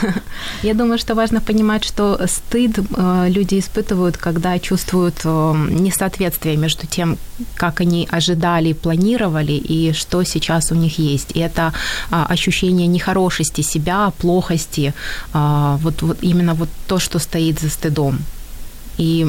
Я 0.62 0.74
думаю, 0.74 0.98
что 0.98 1.14
важно 1.14 1.40
понимать, 1.40 1.84
что 1.84 2.20
стыд 2.26 2.78
э, 2.78 3.28
люди 3.28 3.58
испытывают, 3.58 4.16
когда 4.16 4.58
чувствуют 4.58 5.20
э, 5.24 5.54
несоответствие 5.70 6.56
между 6.56 6.86
тем, 6.86 7.18
как 7.56 7.80
они 7.80 8.08
ожидали, 8.10 8.72
планировали, 8.72 9.52
и 9.52 9.92
что 9.92 10.24
сейчас 10.24 10.72
у 10.72 10.74
них 10.74 10.98
есть. 10.98 11.36
И 11.36 11.40
это 11.40 11.72
а, 12.10 12.26
ощущение 12.26 12.86
нехорошести 12.86 13.62
себя, 13.62 14.12
плохости, 14.18 14.94
а, 15.32 15.76
вот, 15.82 16.02
вот 16.02 16.18
именно 16.22 16.54
вот 16.54 16.68
то, 16.86 16.98
что 16.98 17.18
стоит 17.18 17.60
за 17.60 17.68
стыдом. 17.70 18.18
И 18.99 19.27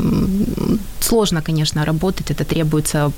сложно, 1.01 1.43
конечно, 1.43 1.85
работать. 1.85 2.31
Это 2.31 2.45
требуется 2.45 3.13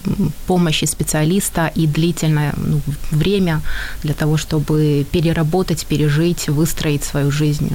помощи 0.46 0.86
специалиста 0.86 1.70
и 1.76 1.86
длительное 1.86 2.54
ну, 2.56 2.80
время 3.12 3.60
для 4.02 4.14
того, 4.14 4.36
чтобы 4.36 5.06
переработать, 5.12 5.86
пережить, 5.86 6.48
выстроить 6.48 7.04
свою 7.04 7.30
жизнь. 7.30 7.70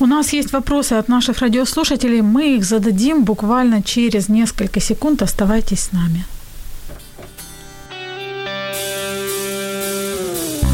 У 0.00 0.06
нас 0.06 0.32
есть 0.32 0.52
вопросы 0.52 0.98
от 0.98 1.08
наших 1.08 1.40
радиослушателей. 1.40 2.22
Мы 2.22 2.56
их 2.56 2.64
зададим 2.64 3.24
буквально 3.24 3.82
через 3.82 4.28
несколько 4.28 4.80
секунд. 4.80 5.22
Оставайтесь 5.22 5.80
с 5.80 5.92
нами. 5.92 6.24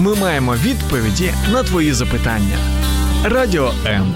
Ми 0.00 0.14
маємо 0.14 0.54
відповіді 0.54 1.32
на 1.52 1.62
твої 1.62 1.92
запитання. 1.92 2.56
Радіо 3.24 3.72
М. 3.86 4.14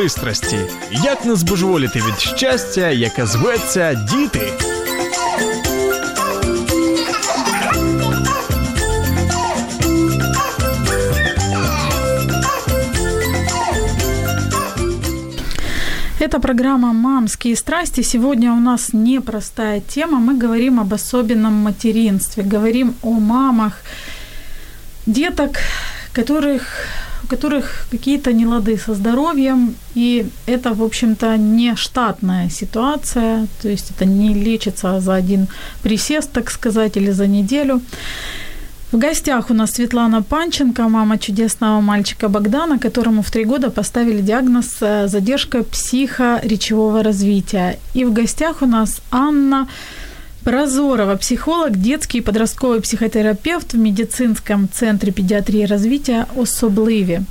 пристрасті. 0.00 0.58
Як 0.90 1.24
не 1.24 1.36
збожеволіти 1.36 1.98
від 1.98 2.20
щастя, 2.36 2.90
яке 2.90 3.26
зветься 3.26 3.94
діти. 3.94 4.52
Это 16.18 16.40
программа 16.40 16.92
«Мамские 16.92 17.54
страсти». 17.54 18.02
Сегодня 18.02 18.52
у 18.52 18.58
нас 18.58 18.92
непростая 18.92 19.80
тема. 19.80 20.18
Мы 20.18 20.36
говорим 20.36 20.80
об 20.80 20.92
особенном 20.92 21.52
материнстве, 21.52 22.42
говорим 22.42 22.94
о 23.02 23.10
мамах, 23.20 23.80
деток, 25.06 25.58
которых, 26.12 26.62
у 26.62 26.79
которых 27.31 27.85
какие-то 27.91 28.33
нелады 28.33 28.77
со 28.77 28.93
здоровьем. 28.93 29.75
И 29.95 30.25
это, 30.47 30.73
в 30.73 30.83
общем-то, 30.83 31.37
не 31.37 31.75
штатная 31.75 32.49
ситуация, 32.49 33.47
то 33.61 33.69
есть 33.69 33.91
это 33.91 34.05
не 34.05 34.33
лечится 34.33 34.99
за 34.99 35.13
один 35.13 35.47
присест, 35.81 36.31
так 36.31 36.51
сказать, 36.51 36.97
или 36.97 37.11
за 37.11 37.27
неделю. 37.27 37.81
В 38.91 38.97
гостях 38.97 39.49
у 39.49 39.53
нас 39.53 39.71
Светлана 39.71 40.21
Панченко, 40.21 40.89
мама 40.89 41.17
чудесного 41.17 41.81
мальчика 41.81 42.27
Богдана, 42.27 42.79
которому 42.79 43.21
в 43.21 43.31
три 43.31 43.45
года 43.45 43.69
поставили 43.69 44.21
диагноз 44.21 44.81
э, 44.81 45.07
задержка 45.07 45.63
психоречевого 45.63 47.01
развития. 47.01 47.77
И 47.95 48.05
в 48.05 48.11
гостях 48.11 48.61
у 48.61 48.65
нас 48.65 49.01
Анна 49.09 49.67
Прозорова, 50.43 51.15
психолог, 51.17 51.77
детский 51.77 52.17
и 52.17 52.21
подростковый 52.21 52.81
психотерапевт 52.81 53.73
в 53.73 53.77
медицинском 53.77 54.67
центре 54.71 55.11
педиатрии 55.11 55.61
и 55.61 55.65
развития 55.65 56.25
«Особливі». 56.35 57.21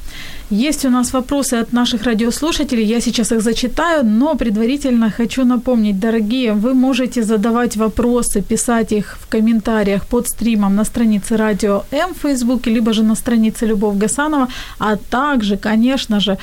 Есть 0.53 0.85
у 0.85 0.91
нас 0.91 1.13
вопросы 1.13 1.55
от 1.61 1.73
наших 1.73 2.03
радиослушателей, 2.03 2.85
я 2.85 3.01
сейчас 3.01 3.31
их 3.31 3.41
зачитаю, 3.41 4.05
но 4.05 4.35
предварительно 4.35 5.09
хочу 5.09 5.45
напомнить, 5.45 6.01
дорогие, 6.01 6.55
вы 6.55 6.75
можете 6.75 7.23
задавать 7.23 7.77
вопросы, 7.77 8.43
писать 8.43 8.91
их 8.91 9.17
в 9.21 9.29
комментариях 9.29 10.07
под 10.07 10.27
стримом 10.27 10.75
на 10.75 10.85
странице 10.85 11.37
Радио 11.37 11.85
М 11.93 12.15
в 12.15 12.23
Фейсбуке, 12.23 12.71
либо 12.71 12.93
же 12.93 13.05
на 13.05 13.15
странице 13.15 13.67
Любовь 13.67 13.97
Гасанова, 13.97 14.49
а 14.81 14.97
также, 14.97 15.57
конечно 15.57 16.19
же, 16.19 16.37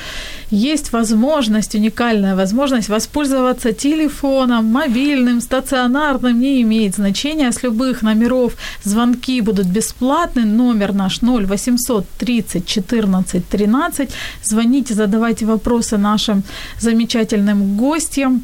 есть 0.50 0.92
возможность, 0.92 1.74
уникальная 1.74 2.34
возможность 2.34 2.88
воспользоваться 2.88 3.74
телефоном, 3.74 4.72
мобильным, 4.72 5.42
стационарным, 5.42 6.40
не 6.40 6.62
имеет 6.62 6.94
значения, 6.94 7.52
с 7.52 7.62
любых 7.62 8.00
номеров 8.00 8.54
звонки 8.84 9.42
будут 9.42 9.66
бесплатны, 9.66 10.46
номер 10.46 10.94
наш 10.94 11.20
0800 11.20 12.06
30 12.18 12.66
14 12.66 13.46
13, 13.46 13.97
Звоните, 14.42 14.94
задавайте 14.94 15.46
вопросы 15.46 15.98
нашим 15.98 16.42
замечательным 16.80 17.76
гостям. 17.76 18.42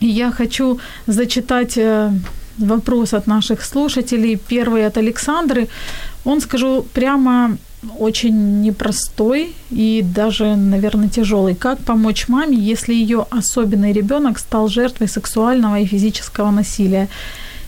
И 0.00 0.06
я 0.06 0.30
хочу 0.30 0.78
зачитать 1.06 1.76
э, 1.76 2.12
вопрос 2.58 3.14
от 3.14 3.26
наших 3.26 3.64
слушателей. 3.64 4.36
Первый 4.36 4.86
от 4.86 4.96
Александры. 4.96 5.68
Он, 6.24 6.40
скажу 6.40 6.84
прямо, 6.94 7.56
очень 7.98 8.60
непростой 8.62 9.54
и 9.70 10.02
даже, 10.02 10.56
наверное, 10.56 11.08
тяжелый. 11.08 11.54
Как 11.54 11.78
помочь 11.78 12.28
маме, 12.28 12.56
если 12.56 12.94
ее 12.94 13.26
особенный 13.30 13.92
ребенок 13.92 14.38
стал 14.38 14.68
жертвой 14.68 15.08
сексуального 15.08 15.78
и 15.78 15.86
физического 15.86 16.50
насилия? 16.50 17.08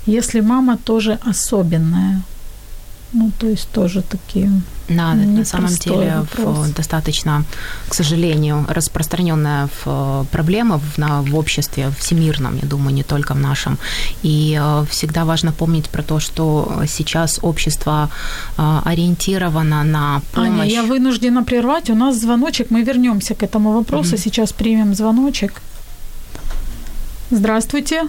Если 0.06 0.40
мама 0.40 0.76
тоже 0.76 1.18
особенная? 1.24 2.22
Ну, 3.12 3.30
то 3.38 3.48
есть 3.48 3.68
тоже 3.72 4.02
такие 4.02 4.50
да, 4.90 5.14
на 5.14 5.44
самом 5.44 5.74
деле 5.74 6.26
в, 6.34 6.74
достаточно, 6.74 7.44
к 7.88 7.94
сожалению, 7.94 8.66
распространенная 8.68 9.68
в, 9.84 10.26
проблема 10.30 10.78
в, 10.78 10.98
на, 10.98 11.22
в 11.22 11.36
обществе 11.36 11.90
всемирном, 11.98 12.56
я 12.56 12.68
думаю, 12.68 12.94
не 12.94 13.02
только 13.02 13.34
в 13.34 13.38
нашем. 13.38 13.78
И 14.22 14.58
э, 14.60 14.84
всегда 14.90 15.24
важно 15.24 15.52
помнить 15.52 15.88
про 15.88 16.02
то, 16.02 16.20
что 16.20 16.82
сейчас 16.86 17.38
общество 17.42 18.10
э, 18.58 18.80
ориентировано 18.84 19.84
на 19.84 20.22
помощь. 20.32 20.60
Аня, 20.60 20.64
я 20.64 20.82
вынуждена 20.82 21.44
прервать. 21.44 21.90
У 21.90 21.94
нас 21.94 22.20
звоночек. 22.20 22.70
Мы 22.70 22.82
вернемся 22.82 23.34
к 23.34 23.42
этому 23.42 23.72
вопросу. 23.72 24.14
Mm-hmm. 24.14 24.24
Сейчас 24.24 24.52
примем 24.52 24.94
звоночек. 24.94 25.62
Здравствуйте. 27.30 28.02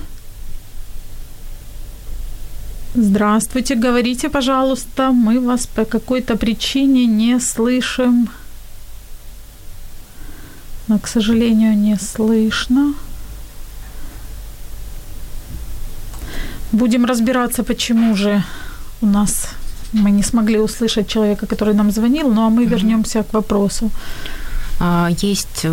Здравствуйте, 2.96 3.76
говорите, 3.76 4.30
пожалуйста, 4.30 5.12
мы 5.12 5.40
вас 5.40 5.66
по 5.66 5.86
какой-то 5.86 6.36
причине 6.36 7.06
не 7.06 7.40
слышим. 7.40 8.30
Но, 10.88 11.00
к 11.00 11.08
сожалению, 11.08 11.78
не 11.78 11.98
слышно. 11.98 12.94
Будем 16.74 17.06
разбираться, 17.06 17.64
почему 17.64 18.14
же 18.18 18.44
у 19.02 19.06
нас 19.06 19.48
мы 19.94 20.12
не 20.12 20.24
смогли 20.24 20.60
услышать 20.60 21.08
человека, 21.08 21.48
который 21.48 21.74
нам 21.74 21.92
звонил, 21.92 22.30
ну 22.34 22.46
а 22.46 22.50
мы 22.50 22.66
вернемся 22.66 23.24
к 23.24 23.34
вопросу. 23.34 23.90
А, 24.82 25.10
есть 25.22 25.66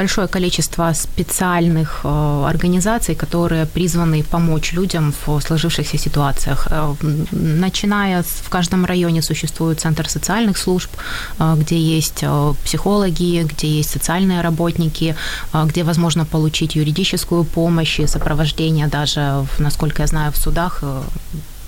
большое 0.00 0.28
количество 0.28 0.94
специальных 0.94 2.00
э, 2.04 2.44
организаций, 2.48 3.14
которые 3.14 3.66
призваны 3.66 4.22
помочь 4.22 4.72
людям 4.72 5.12
в 5.26 5.40
сложившихся 5.40 5.98
ситуациях. 5.98 6.68
Э, 6.70 6.94
начиная 7.32 8.22
в 8.22 8.48
каждом 8.48 8.86
районе 8.86 9.22
существует 9.22 9.80
центр 9.80 10.08
социальных 10.08 10.56
служб, 10.58 10.90
э, 11.38 11.56
где 11.58 11.76
есть 11.76 12.24
психологи, 12.64 13.42
где 13.42 13.66
есть 13.66 13.90
социальные 13.90 14.42
работники, 14.42 15.14
где 15.66 15.84
возможно 15.84 16.24
получить 16.24 16.76
юридическую 16.76 17.44
помощь 17.44 18.00
и 18.00 18.06
сопровождение 18.06 18.86
даже, 18.86 19.46
насколько 19.58 20.02
я 20.02 20.06
знаю, 20.06 20.32
в 20.32 20.36
судах 20.36 20.82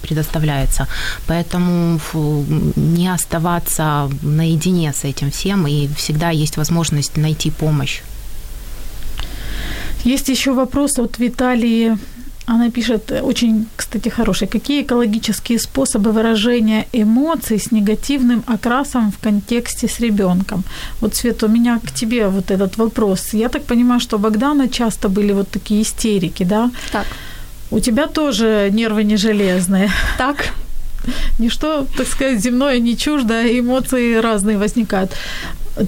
предоставляется. 0.03 0.87
Поэтому 1.27 2.01
не 2.77 3.15
оставаться 3.15 4.09
наедине 4.23 4.93
с 4.93 5.05
этим 5.05 5.31
всем, 5.31 5.67
и 5.67 5.89
всегда 5.97 6.31
есть 6.31 6.57
возможность 6.57 7.17
найти 7.17 7.51
помощь. 7.51 8.03
Есть 10.05 10.29
еще 10.29 10.53
вопрос 10.53 10.99
от 10.99 11.19
Виталии. 11.19 11.97
Она 12.45 12.71
пишет, 12.71 13.13
очень, 13.23 13.67
кстати, 13.77 14.09
хороший. 14.09 14.49
Какие 14.49 14.83
экологические 14.83 15.59
способы 15.59 16.11
выражения 16.11 16.87
эмоций 16.93 17.59
с 17.59 17.71
негативным 17.71 18.43
окрасом 18.47 19.13
в 19.13 19.19
контексте 19.19 19.87
с 19.87 20.01
ребенком? 20.01 20.65
Вот, 21.01 21.15
Свет, 21.15 21.43
у 21.45 21.49
меня 21.49 21.79
к 21.79 21.93
тебе 21.93 22.27
вот 22.27 22.51
этот 22.51 22.79
вопрос. 22.79 23.33
Я 23.33 23.49
так 23.49 23.63
понимаю, 23.63 24.01
что 24.01 24.17
у 24.17 24.19
Богдана 24.19 24.69
часто 24.69 25.09
были 25.09 25.33
вот 25.33 25.49
такие 25.49 25.83
истерики, 25.83 26.43
да? 26.43 26.71
Так. 26.91 27.07
У 27.71 27.81
тебя 27.81 28.07
тоже 28.07 28.71
нервы 28.73 29.05
не 29.05 29.17
железные. 29.17 29.91
Так. 30.19 30.53
Ничто, 31.39 31.87
так 31.97 32.09
сказать, 32.09 32.41
земное 32.41 32.81
не 32.81 32.97
чуждо, 32.97 33.35
эмоции 33.59 34.21
разные 34.21 34.59
возникают 34.59 35.13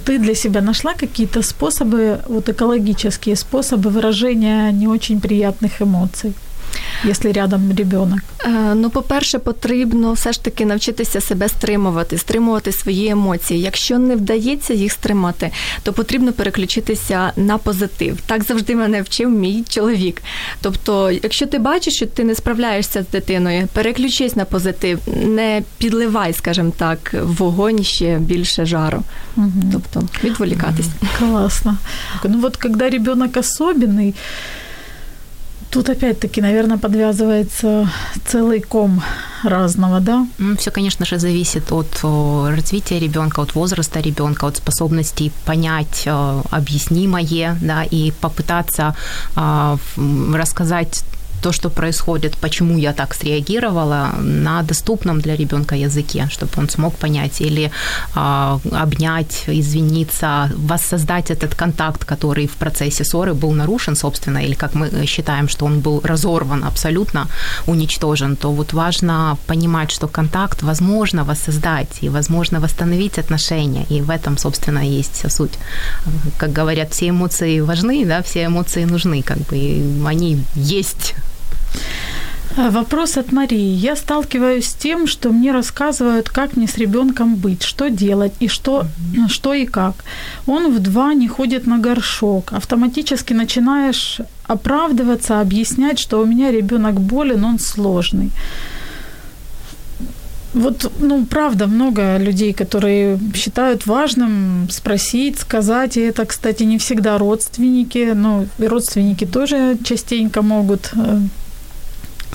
ты 0.05 0.19
для 0.19 0.35
себя 0.35 0.61
нашла 0.61 0.93
какие-то 0.93 1.41
способы, 1.41 2.19
вот 2.27 2.49
экологические 2.49 3.35
способы 3.35 3.89
выражения 3.89 4.71
не 4.71 4.87
очень 4.87 5.21
приятных 5.21 5.81
эмоций? 5.81 6.33
Якщо 7.03 7.31
рядом 7.31 7.73
ребенок? 7.77 8.19
Ну, 8.75 8.89
по-перше, 8.89 9.39
потрібно 9.39 10.13
все 10.13 10.31
ж 10.31 10.43
таки 10.43 10.65
навчитися 10.65 11.21
себе 11.21 11.49
стримувати, 11.49 12.17
стримувати 12.17 12.71
свої 12.71 13.09
емоції. 13.09 13.61
Якщо 13.61 13.99
не 13.99 14.15
вдається 14.15 14.73
їх 14.73 14.91
стримати, 14.91 15.51
то 15.83 15.93
потрібно 15.93 16.33
переключитися 16.33 17.31
на 17.35 17.57
позитив. 17.57 18.19
Так 18.25 18.43
завжди 18.43 18.75
мене 18.75 19.01
вчив 19.01 19.29
мій 19.29 19.63
чоловік. 19.69 20.21
Тобто, 20.61 21.11
якщо 21.11 21.45
ти 21.45 21.59
бачиш, 21.59 21.93
що 21.93 22.05
ти 22.05 22.23
не 22.23 22.35
справляєшся 22.35 23.03
з 23.03 23.11
дитиною, 23.11 23.67
переключись 23.73 24.35
на 24.35 24.45
позитив, 24.45 24.99
не 25.25 25.63
підливай, 25.77 26.33
скажімо 26.33 26.71
так, 26.77 27.15
вогонь 27.23 27.83
ще 27.83 28.19
більше 28.19 28.65
жару. 28.65 29.03
Угу. 29.37 29.51
Тобто 29.71 30.07
відволікатись. 30.23 30.87
Класно. 31.19 31.77
Ну 32.23 32.39
от 32.43 32.57
коли 32.57 32.89
ребенок 32.89 33.37
особенний, 33.37 34.13
Тут 35.75 35.89
опять-таки, 35.89 36.41
наверное, 36.41 36.77
подвязывается 36.77 37.89
целый 38.25 38.61
ком 38.61 39.03
разного, 39.43 39.99
да? 39.99 40.25
Все, 40.57 40.71
конечно 40.71 41.05
же, 41.05 41.19
зависит 41.19 41.69
от 41.73 41.99
развития 42.01 42.97
ребенка, 42.97 43.41
от 43.41 43.55
возраста 43.55 43.99
ребенка, 43.99 44.47
от 44.47 44.55
способностей 44.55 45.33
понять 45.43 46.07
объяснимое, 46.49 47.57
да, 47.61 47.83
и 47.83 48.13
попытаться 48.21 48.95
рассказать 49.35 51.03
то, 51.41 51.51
что 51.51 51.69
происходит, 51.69 52.37
почему 52.37 52.77
я 52.77 52.93
так 52.93 53.13
среагировала, 53.13 54.09
на 54.19 54.61
доступном 54.63 55.21
для 55.21 55.35
ребенка 55.35 55.75
языке, 55.75 56.27
чтобы 56.29 56.51
он 56.57 56.69
смог 56.69 56.95
понять 56.95 57.41
или 57.41 57.71
а, 58.15 58.59
обнять, 58.71 59.43
извиниться, 59.47 60.51
воссоздать 60.55 61.31
этот 61.31 61.55
контакт, 61.55 62.05
который 62.05 62.47
в 62.47 62.55
процессе 62.55 63.03
ссоры 63.03 63.33
был 63.33 63.51
нарушен, 63.51 63.95
собственно, 63.95 64.39
или 64.39 64.53
как 64.53 64.75
мы 64.75 65.05
считаем, 65.05 65.47
что 65.47 65.65
он 65.65 65.79
был 65.79 66.01
разорван 66.03 66.63
абсолютно, 66.63 67.27
уничтожен, 67.67 68.35
то 68.35 68.51
вот 68.51 68.73
важно 68.73 69.37
понимать, 69.47 69.91
что 69.91 70.07
контакт 70.07 70.63
возможно 70.63 71.23
воссоздать 71.23 72.03
и 72.03 72.09
возможно 72.09 72.59
восстановить 72.59 73.19
отношения, 73.19 73.85
и 73.89 74.01
в 74.01 74.09
этом, 74.09 74.37
собственно, 74.37 74.79
есть 74.79 75.13
вся 75.13 75.29
суть. 75.29 75.53
Как 76.37 76.51
говорят, 76.51 76.93
все 76.93 77.09
эмоции 77.09 77.61
важны, 77.61 78.05
да, 78.05 78.21
все 78.21 78.45
эмоции 78.45 78.85
нужны, 78.85 79.21
как 79.21 79.37
бы, 79.37 79.55
они 80.05 80.37
есть 80.55 81.15
Вопрос 82.57 83.17
от 83.17 83.33
Марии. 83.33 83.75
Я 83.75 83.97
сталкиваюсь 83.97 84.67
с 84.67 84.73
тем, 84.73 85.07
что 85.07 85.31
мне 85.31 85.51
рассказывают, 85.51 86.29
как 86.29 86.55
мне 86.55 86.67
с 86.67 86.77
ребенком 86.77 87.35
быть, 87.35 87.63
что 87.63 87.89
делать 87.89 88.31
и 88.39 88.47
что, 88.47 88.85
что 89.27 89.53
и 89.53 89.65
как. 89.65 89.95
Он 90.47 90.73
в 90.73 90.79
два 90.79 91.13
не 91.13 91.27
ходит 91.27 91.67
на 91.67 91.79
горшок. 91.79 92.53
Автоматически 92.53 93.33
начинаешь 93.33 94.21
оправдываться, 94.43 95.41
объяснять, 95.41 95.99
что 95.99 96.21
у 96.21 96.25
меня 96.25 96.49
ребенок 96.51 97.01
болен, 97.01 97.43
он 97.43 97.59
сложный. 97.59 98.31
Вот, 100.53 100.89
ну, 100.99 101.25
правда, 101.25 101.67
много 101.67 102.15
людей, 102.15 102.53
которые 102.53 103.19
считают 103.33 103.85
важным 103.85 104.69
спросить, 104.69 105.39
сказать, 105.39 105.97
и 105.97 105.99
это, 105.99 106.25
кстати, 106.25 106.63
не 106.63 106.77
всегда 106.77 107.17
родственники, 107.17 108.13
но 108.15 108.45
и 108.57 108.65
родственники 108.65 109.25
тоже 109.25 109.77
частенько 109.83 110.41
могут 110.41 110.93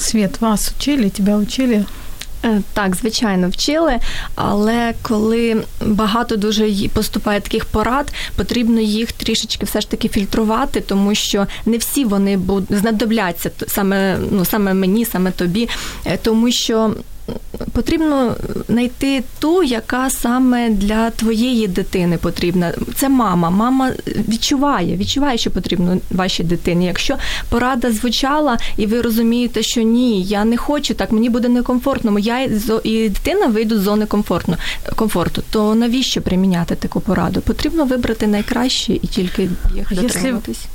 Свет, 0.00 0.40
вас 0.40 0.72
учили, 0.78 1.10
тебе 1.10 1.36
учили? 1.36 1.84
Е, 2.44 2.62
так, 2.72 2.96
звичайно, 2.96 3.48
вчили, 3.48 3.98
але 4.34 4.94
коли 5.02 5.62
багато 5.86 6.36
дуже 6.36 6.88
поступає 6.88 7.40
таких 7.40 7.64
порад, 7.64 8.12
потрібно 8.36 8.80
їх 8.80 9.12
трішечки 9.12 9.66
все 9.66 9.80
ж 9.80 9.90
таки 9.90 10.08
фільтрувати, 10.08 10.80
тому 10.80 11.14
що 11.14 11.46
не 11.66 11.78
всі 11.78 12.04
вони 12.04 12.36
будуть 12.36 12.78
знадобляться 12.78 13.50
саме 13.66 14.18
ну 14.30 14.44
саме 14.44 14.74
мені, 14.74 15.04
саме 15.04 15.30
тобі, 15.30 15.68
е, 16.04 16.18
тому 16.22 16.50
що 16.50 16.94
потрібно 17.72 18.36
знайти 18.68 19.22
ту, 19.38 19.62
яка 19.62 20.10
саме 20.10 20.70
для 20.70 21.10
твоєї 21.10 21.68
дитини 21.68 22.16
потрібна. 22.16 22.72
Це 22.94 23.08
мама. 23.08 23.50
Мама 23.50 23.92
відчуває, 24.28 24.96
відчуває, 24.96 25.38
що 25.38 25.50
потрібно 25.50 25.98
вашій 26.10 26.44
дитині. 26.44 26.86
Якщо 26.86 27.16
порада 27.48 27.92
звучала, 27.92 28.58
і 28.76 28.86
ви 28.86 29.00
розумієте, 29.00 29.62
що 29.62 29.82
ні, 29.82 30.22
я 30.22 30.44
не 30.44 30.56
хочу 30.56 30.94
так, 30.94 31.12
мені 31.12 31.30
буде 31.30 31.48
некомфортно, 31.48 32.18
я 32.18 32.40
і 32.84 33.08
дитина 33.08 33.46
вийду 33.46 33.78
з 33.78 33.82
зони 33.82 34.06
комфортно, 34.06 34.56
комфорту, 34.96 35.42
то 35.50 35.74
навіщо 35.74 36.22
приміняти 36.22 36.74
таку 36.74 37.00
пораду? 37.00 37.40
Потрібно 37.40 37.84
вибрати 37.84 38.26
найкраще 38.26 38.92
і 38.92 39.06
тільки 39.06 39.48
їх 39.74 39.94
дотримуватись 39.94 40.66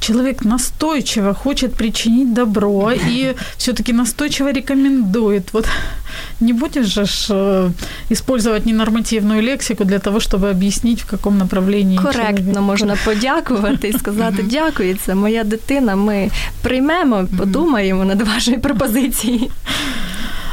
человек 0.00 0.44
настойчиво 0.44 1.34
хочет 1.34 1.74
причинить 1.74 2.34
добро 2.34 2.92
и 2.92 3.34
все-таки 3.56 3.92
настойчиво 3.92 4.52
рекомендует. 4.52 5.52
Вот 5.52 5.66
не 6.40 6.52
будешь 6.52 6.86
же 6.86 7.04
э, 7.30 7.70
использовать 8.10 8.66
ненормативную 8.66 9.42
лексику 9.42 9.84
для 9.84 9.98
того, 9.98 10.18
чтобы 10.20 10.50
объяснить, 10.50 11.00
в 11.00 11.06
каком 11.06 11.38
направлении 11.38 11.98
Коректно 11.98 12.36
человек. 12.36 12.60
можна 12.60 12.96
подякувати 13.04 13.88
і 13.88 13.92
сказати 13.92 14.44
дякую, 14.50 14.96
це 14.96 15.14
моя 15.14 15.44
дитина. 15.44 15.96
Ми 15.96 16.30
приймемо, 16.62 17.26
подумаємо 17.38 18.04
над 18.04 18.22
вашою 18.22 18.60
пропозицією. 18.60 19.50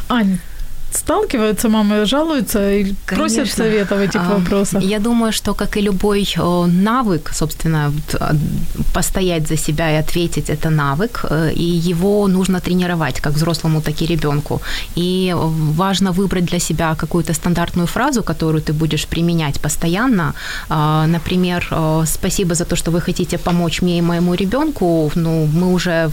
Ань, 0.08 0.39
сталкиваются 0.92 1.68
мамы, 1.68 2.05
жалуются 2.07 2.72
и 2.72 2.85
Конечно. 2.85 3.16
просят 3.16 3.51
совета 3.51 3.94
в 3.96 4.01
этих 4.01 4.20
а, 4.20 4.38
вопросах? 4.38 4.83
Я 4.83 4.98
думаю, 4.98 5.33
что, 5.33 5.55
как 5.55 5.77
и 5.77 5.81
любой 5.83 6.29
навык, 6.66 7.31
собственно, 7.35 7.92
постоять 8.94 9.48
за 9.48 9.57
себя 9.57 9.90
и 9.90 9.96
ответить, 9.96 10.51
это 10.51 10.70
навык, 10.70 11.24
э, 11.31 11.53
и 11.55 11.90
его 11.90 12.29
нужно 12.29 12.61
тренировать 12.61 13.20
как 13.20 13.35
взрослому, 13.35 13.81
так 13.81 14.03
и 14.03 14.07
ребенку. 14.07 14.61
И 14.96 15.35
важно 15.77 16.12
выбрать 16.12 16.44
для 16.44 16.59
себя 16.59 16.94
какую-то 16.94 17.35
стандартную 17.35 17.87
фразу, 17.87 18.22
которую 18.22 18.62
ты 18.62 18.72
будешь 18.72 19.07
применять 19.07 19.61
постоянно. 19.61 20.35
А, 20.68 21.07
например, 21.07 21.68
спасибо 22.07 22.55
за 22.55 22.64
то, 22.64 22.77
что 22.77 22.90
вы 22.90 23.01
хотите 23.01 23.38
помочь 23.38 23.83
мне 23.83 23.98
и 23.98 24.03
моему 24.03 24.35
ребенку. 24.35 25.11
Ну, 25.14 25.46
мы 25.46 25.72
уже 25.72 26.11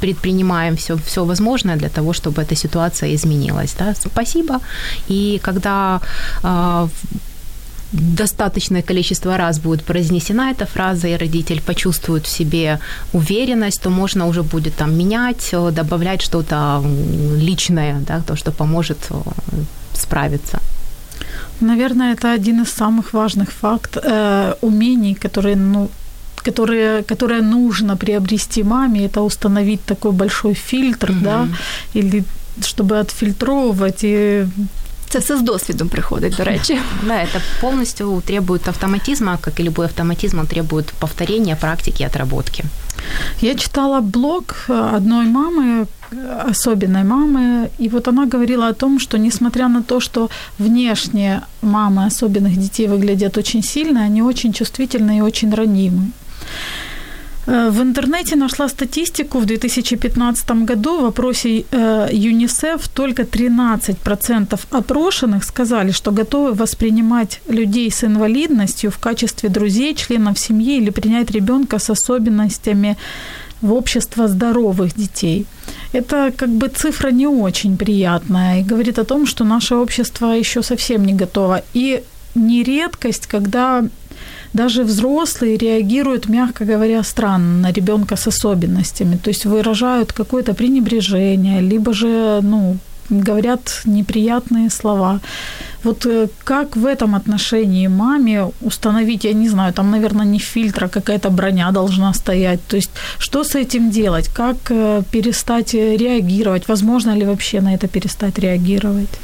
предпринимаем 0.00 0.76
все, 0.76 0.96
все 0.96 1.24
возможное 1.24 1.76
для 1.76 1.88
того, 1.88 2.12
чтобы 2.12 2.42
эта 2.42 2.54
ситуация 2.54 3.14
изменилась. 3.14 3.74
Да? 3.78 3.87
Спасибо. 3.94 4.60
И 5.08 5.40
когда 5.42 6.00
э, 6.42 6.88
достаточное 7.92 8.82
количество 8.82 9.36
раз 9.36 9.58
будет 9.58 9.84
произнесена 9.84 10.50
эта 10.50 10.66
фраза, 10.66 11.08
и 11.08 11.16
родитель 11.16 11.60
почувствует 11.60 12.26
в 12.26 12.28
себе 12.28 12.78
уверенность, 13.12 13.82
то 13.82 13.90
можно 13.90 14.26
уже 14.26 14.42
будет 14.42 14.74
там 14.74 14.98
менять, 14.98 15.48
э, 15.52 15.70
добавлять 15.70 16.22
что-то 16.22 16.82
личное, 17.36 18.00
да, 18.06 18.20
то, 18.20 18.36
что 18.36 18.52
поможет 18.52 18.98
э, 19.10 19.14
справиться. 19.94 20.60
Наверное, 21.60 22.12
это 22.12 22.32
один 22.32 22.62
из 22.62 22.68
самых 22.68 23.12
важных 23.12 23.50
факт, 23.50 23.96
э, 23.96 24.54
умений, 24.60 25.14
которые, 25.14 25.56
ну, 25.56 25.88
которые, 26.36 27.02
которые 27.02 27.42
нужно 27.42 27.96
приобрести 27.96 28.62
маме, 28.62 29.06
это 29.06 29.22
установить 29.22 29.80
такой 29.84 30.12
большой 30.12 30.54
фильтр, 30.54 31.10
mm-hmm. 31.10 31.22
да, 31.22 31.48
или 31.94 32.24
чтобы 32.64 32.98
отфильтровывать 32.98 34.04
и 34.04 34.46
Це 35.10 35.18
все 35.18 35.36
з 35.36 35.42
досвідом 35.42 35.88
приходить, 35.88 36.34
до 36.36 36.44
речі. 36.44 36.78
Да, 37.06 37.14
это 37.14 37.40
полностью 37.60 38.22
требует 38.26 38.68
автоматизма, 38.68 39.38
как 39.40 39.60
и 39.60 39.62
любой 39.62 39.86
автоматизм, 39.86 40.38
он 40.38 40.46
требует 40.46 40.86
повторения, 40.86 41.56
практики, 41.56 42.06
отработки. 42.06 42.64
Я 43.40 43.54
читала 43.54 44.00
блог 44.00 44.54
одной 44.68 45.26
мамы, 45.26 45.86
особенной 46.50 47.04
мамы, 47.04 47.68
и 47.80 47.88
вот 47.88 48.08
она 48.08 48.26
говорила 48.26 48.68
о 48.68 48.72
том, 48.72 49.00
что 49.00 49.18
несмотря 49.18 49.68
на 49.68 49.82
то, 49.82 50.00
что 50.00 50.28
внешне 50.58 51.40
мамы 51.62 52.06
особенных 52.06 52.56
детей 52.56 52.88
выглядят 52.88 53.38
очень 53.38 53.62
сильно, 53.62 54.04
они 54.04 54.22
очень 54.22 54.52
чувствительны 54.52 55.18
и 55.18 55.22
очень 55.22 55.54
ранимы. 55.54 56.10
Э, 57.48 57.70
в 57.70 57.80
интернете 57.80 58.36
нашла 58.36 58.68
статистику 58.68 59.38
в 59.38 59.46
2015 59.46 60.50
году 60.66 61.00
в 61.00 61.04
опросе 61.06 61.64
э, 61.70 62.08
ЮНИСЕФ 62.12 62.88
только 62.88 63.22
13% 63.22 64.60
опрошенных 64.70 65.44
сказали, 65.44 65.92
что 65.92 66.12
готовы 66.12 66.52
воспринимать 66.52 67.40
людей 67.48 67.90
с 67.90 68.04
инвалидностью 68.04 68.90
в 68.90 68.98
качестве 68.98 69.48
друзей, 69.48 69.94
членов 69.94 70.38
семьи 70.38 70.76
или 70.76 70.90
принять 70.90 71.30
ребенка 71.30 71.78
с 71.78 71.90
особенностями 71.90 72.96
в 73.62 73.72
общество 73.72 74.28
здоровых 74.28 74.94
детей. 74.94 75.46
Это 75.94 76.30
как 76.36 76.50
бы 76.50 76.68
цифра 76.68 77.10
не 77.10 77.26
очень 77.26 77.76
приятная 77.76 78.60
и 78.60 78.62
говорит 78.62 78.98
о 78.98 79.04
том, 79.04 79.26
что 79.26 79.44
наше 79.44 79.74
общество 79.74 80.26
еще 80.26 80.62
совсем 80.62 81.06
не 81.06 81.14
готово. 81.14 81.62
И 81.74 82.02
не 82.34 82.62
редкость, 82.62 83.26
когда 83.26 83.84
даже 84.52 84.82
взрослые 84.82 85.56
реагируют, 85.56 86.28
мягко 86.28 86.64
говоря, 86.64 87.02
странно 87.02 87.60
на 87.62 87.72
ребенка 87.72 88.16
с 88.16 88.26
особенностями, 88.26 89.16
то 89.16 89.30
есть 89.30 89.46
выражают 89.46 90.12
какое-то 90.12 90.54
пренебрежение, 90.54 91.60
либо 91.60 91.92
же, 91.92 92.40
ну, 92.42 92.76
говорят 93.10 93.82
неприятные 93.86 94.70
слова. 94.70 95.20
Вот 95.84 96.06
э, 96.06 96.28
как 96.44 96.76
в 96.76 96.84
этом 96.84 97.14
отношении 97.14 97.88
маме 97.88 98.50
установить, 98.60 99.24
я 99.24 99.32
не 99.32 99.48
знаю, 99.48 99.72
там, 99.72 99.90
наверное, 99.90 100.26
не 100.26 100.38
фильтр, 100.38 100.84
а 100.84 100.88
какая-то 100.88 101.30
броня 101.30 101.70
должна 101.70 102.14
стоять. 102.14 102.60
То 102.68 102.76
есть 102.76 102.90
что 103.18 103.44
с 103.44 103.54
этим 103.54 103.90
делать? 103.90 104.28
Как 104.28 104.56
э, 104.70 105.02
перестать 105.10 105.74
реагировать? 105.74 106.68
Возможно 106.68 107.16
ли 107.16 107.24
вообще 107.24 107.60
на 107.60 107.74
это 107.74 107.88
перестать 107.88 108.38
реагировать? 108.38 109.20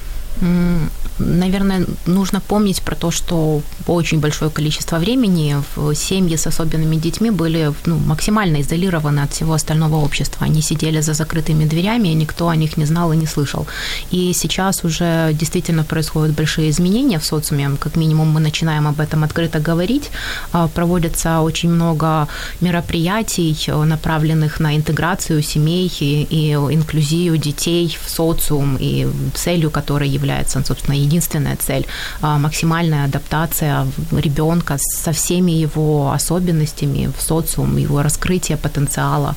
Наверное, 1.19 1.87
нужно 2.07 2.41
помнить 2.41 2.83
про 2.83 2.95
то, 2.95 3.11
что 3.11 3.63
очень 3.87 4.21
большое 4.21 4.51
количество 4.51 4.99
времени 4.99 5.57
в 5.75 5.95
семьи 5.95 6.37
с 6.37 6.47
особенными 6.47 6.97
детьми 6.97 7.31
были 7.31 7.73
ну, 7.87 7.97
максимально 7.97 8.61
изолированы 8.61 9.21
от 9.21 9.33
всего 9.33 9.53
остального 9.53 9.97
общества. 9.97 10.47
Они 10.47 10.63
сидели 10.63 11.01
за 11.01 11.15
закрытыми 11.15 11.65
дверями, 11.65 12.09
и 12.09 12.15
никто 12.15 12.49
о 12.49 12.57
них 12.57 12.77
не 12.77 12.87
знал 12.87 13.13
и 13.13 13.17
не 13.17 13.27
слышал. 13.27 13.67
И 14.11 14.33
сейчас 14.33 14.85
уже 14.85 15.31
действительно 15.33 15.85
происходят 15.85 16.35
большие 16.35 16.71
изменения 16.71 17.19
в 17.19 17.25
социуме. 17.25 17.71
Как 17.79 17.97
минимум 17.97 18.29
мы 18.29 18.41
начинаем 18.41 18.87
об 18.87 19.01
этом 19.01 19.25
открыто 19.25 19.61
говорить. 19.61 20.11
А, 20.53 20.69
проводится 20.69 21.41
очень 21.41 21.71
много 21.71 22.29
мероприятий, 22.61 23.57
направленных 23.85 24.61
на 24.61 24.77
интеграцию 24.77 25.43
семей 25.43 25.93
и, 26.01 26.27
и 26.31 26.53
инклюзию 26.53 27.37
детей 27.37 27.97
в 28.05 28.11
социум, 28.11 28.77
и 28.81 29.07
целью 29.35 29.71
которой 29.71 30.09
является, 30.09 30.24
собственно, 30.67 30.97
единственная 30.97 31.57
цель 31.57 31.87
а,– 32.21 32.39
максимальная 32.39 33.05
адаптация 33.05 33.87
ребенка 34.13 34.79
со 34.79 35.13
всеми 35.13 35.53
его 35.53 36.13
особенностями 36.13 37.11
в 37.17 37.23
социум, 37.23 37.77
его 37.77 38.03
раскрытие 38.03 38.57
потенциала. 38.57 39.35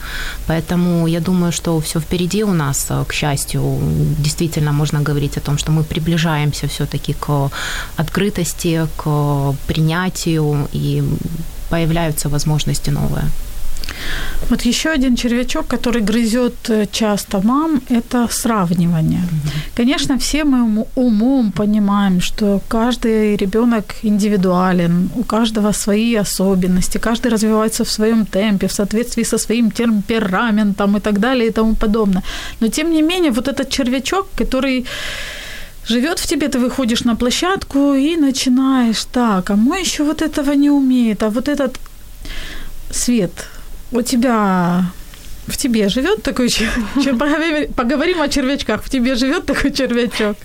Поэтому 0.48 1.08
я 1.08 1.20
думаю, 1.20 1.52
что 1.52 1.80
все 1.80 2.00
впереди 2.00 2.44
у 2.44 2.54
нас, 2.54 2.92
к 3.08 3.14
счастью, 3.14 3.80
действительно 4.20 4.72
можно 4.72 5.02
говорить 5.02 5.38
о 5.38 5.42
том, 5.42 5.58
что 5.58 5.72
мы 5.72 5.84
приближаемся 5.84 6.68
все-таки 6.68 7.14
к 7.14 7.52
открытости, 7.98 8.88
к 8.98 9.56
принятию 9.68 10.68
и 10.74 11.04
появляются 11.70 12.30
возможности 12.30 12.92
новые. 12.92 13.24
Вот 14.50 14.66
еще 14.66 14.90
один 14.90 15.16
червячок, 15.16 15.68
который 15.68 16.02
грызет 16.02 16.70
э, 16.70 16.86
часто 16.92 17.42
мам, 17.44 17.82
это 17.90 18.28
сравнивание. 18.32 19.22
Конечно, 19.76 20.18
все 20.18 20.44
мы 20.44 20.86
умом 20.96 21.52
понимаем, 21.52 22.22
что 22.22 22.62
каждый 22.68 23.36
ребенок 23.36 23.96
индивидуален, 24.04 25.10
у 25.16 25.24
каждого 25.24 25.74
свои 25.74 26.16
особенности, 26.16 27.00
каждый 27.00 27.32
развивается 27.32 27.84
в 27.84 27.90
своем 27.90 28.26
темпе, 28.26 28.68
в 28.68 28.72
соответствии 28.72 29.24
со 29.24 29.38
своим 29.38 29.72
темпераментом 29.72 30.98
и 30.98 31.00
так 31.00 31.20
далее 31.20 31.48
и 31.48 31.52
тому 31.52 31.76
подобное. 31.76 32.24
Но 32.62 32.68
тем 32.68 32.92
не 32.92 33.02
менее, 33.02 33.32
вот 33.32 33.48
этот 33.48 33.70
червячок, 33.70 34.28
который 34.38 34.86
живет 35.90 36.20
в 36.20 36.28
тебе, 36.28 36.48
ты 36.48 36.60
выходишь 36.60 37.06
на 37.06 37.16
площадку 37.16 37.94
и 37.94 38.18
начинаешь, 38.18 39.06
так, 39.12 39.50
а 39.50 39.56
мой 39.56 39.82
еще 39.82 40.04
вот 40.04 40.22
этого 40.22 40.56
не 40.56 40.70
умеет, 40.70 41.24
а 41.24 41.30
вот 41.30 41.48
этот 41.48 41.80
свет, 42.92 43.32
у 43.92 44.02
тебя 44.02 44.86
в 45.48 45.58
тебе 45.58 45.90
живет 45.90 46.24
такой 46.24 46.50
червячок? 46.50 47.18
Поговоримо 47.76 48.24
о 48.24 48.28
червячках. 48.28 48.84
В 48.84 48.90
тебе 48.90 49.16
живет 49.16 49.46
такий 49.46 49.72
червячок. 49.72 50.38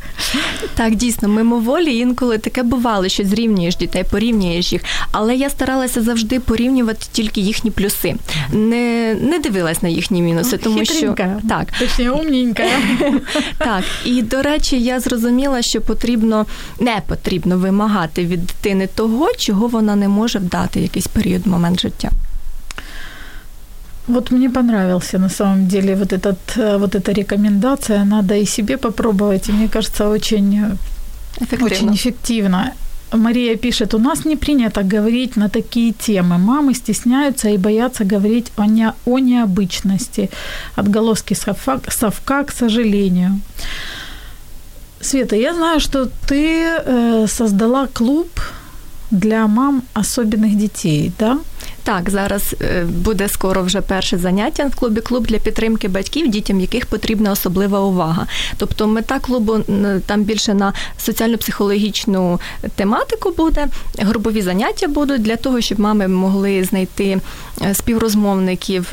Так, 0.75 0.95
дійсно, 0.95 1.29
мимоволі 1.29 1.97
інколи 1.97 2.39
таке 2.39 2.63
бувало, 2.63 3.09
що 3.09 3.25
зрівнюєш 3.25 3.77
дітей, 3.77 4.05
порівнюєш 4.11 4.73
їх. 4.73 4.83
Але 5.13 5.37
я 5.37 5.51
старалася 5.51 6.03
завжди 6.03 6.41
порівнювати 6.41 7.07
тільки 7.13 7.41
їхні 7.41 7.71
плюси. 7.71 8.15
Не 8.53 9.15
не 9.15 9.39
дивилась 9.39 9.83
на 9.83 9.89
їхні 9.89 10.23
мінуси, 10.23 10.57
тому 10.57 10.85
що 10.85 11.15
так. 11.49 11.67
Точніше, 11.79 12.11
умненька. 12.11 12.65
Так, 13.59 13.85
і 14.05 14.23
до 14.23 14.43
речі, 14.43 14.81
я 14.81 15.01
зрозуміла, 15.01 15.63
що 15.63 15.81
потрібно 15.81 16.47
не 16.81 17.03
потрібно 17.07 17.59
вимагати 17.59 18.27
від 18.27 18.47
дитини 18.47 18.89
того, 18.95 19.33
чого 19.39 19.69
вона 19.69 19.97
не 19.97 20.09
може 20.09 20.39
вдати 20.39 20.81
якийсь 20.81 21.07
період 21.07 21.47
момент 21.47 21.81
життя. 21.81 22.11
Вот 24.09 24.31
мне 24.33 24.51
понравился 24.51 25.19
на 25.19 25.29
самом 25.29 25.69
деле 25.69 25.95
вот, 25.95 26.13
этот, 26.13 26.39
э, 26.57 26.79
вот 26.79 26.95
эта 26.95 27.13
рекомендация. 27.13 28.05
Надо 28.05 28.35
и 28.35 28.47
себе 28.47 28.77
попробовать. 28.77 29.49
И 29.49 29.53
мне 29.53 29.69
кажется, 29.69 30.09
очень 30.09 30.79
эффективно. 31.41 31.67
Очень 31.67 31.95
эффективно. 31.95 32.73
Мария 33.17 33.57
пишет, 33.57 33.95
у 33.95 33.99
нас 33.99 34.25
не 34.25 34.37
принято 34.37 34.83
говорить 34.83 35.37
на 35.37 35.49
такие 35.49 35.93
темы. 35.93 36.39
Мамы 36.39 36.75
стесняются 36.75 37.49
и 37.49 37.59
боятся 37.59 38.05
говорить 38.05 38.53
о, 38.57 38.65
не, 38.65 38.93
о 39.05 39.19
необычности. 39.19 40.31
Отголоски 40.77 41.35
совка, 41.35 41.81
совка, 41.91 42.45
к 42.45 42.53
сожалению. 42.53 43.41
Света, 45.01 45.37
я 45.37 45.55
знаю, 45.55 45.81
что 45.81 46.09
ты 46.29 46.65
э, 46.65 47.27
создала 47.29 47.87
клуб 47.87 48.29
для 49.11 49.47
мам 49.47 49.83
особенных 49.95 50.57
детей, 50.57 51.13
да? 51.19 51.39
Так, 51.85 52.11
зараз 52.11 52.55
е, 52.61 52.85
буде 52.85 53.29
скоро 53.29 53.63
вже 53.63 53.81
перше 53.81 54.19
заняття 54.19 54.67
в 54.67 54.75
клубі 54.75 55.01
клуб 55.01 55.27
для 55.27 55.39
підтримки 55.39 55.89
батьків, 55.89 56.29
дітям 56.29 56.61
яких 56.61 56.87
потрібна 56.87 57.33
особлива 57.33 57.81
увага. 57.81 58.27
Тобто 58.57 58.87
мета 58.87 59.19
клубу 59.19 59.59
там 60.07 60.23
більше 60.25 60.55
на 60.55 60.73
соціально-психологічну 60.99 62.41
тематику 62.75 63.31
буде, 63.31 63.69
групові 63.99 64.43
заняття 64.43 64.89
будуть 64.89 65.23
для 65.23 65.37
того, 65.37 65.61
щоб 65.61 65.81
мами 65.81 66.09
могли 66.09 66.65
знайти 66.65 67.21
е, 67.63 67.75
співрозмовників, 67.75 68.93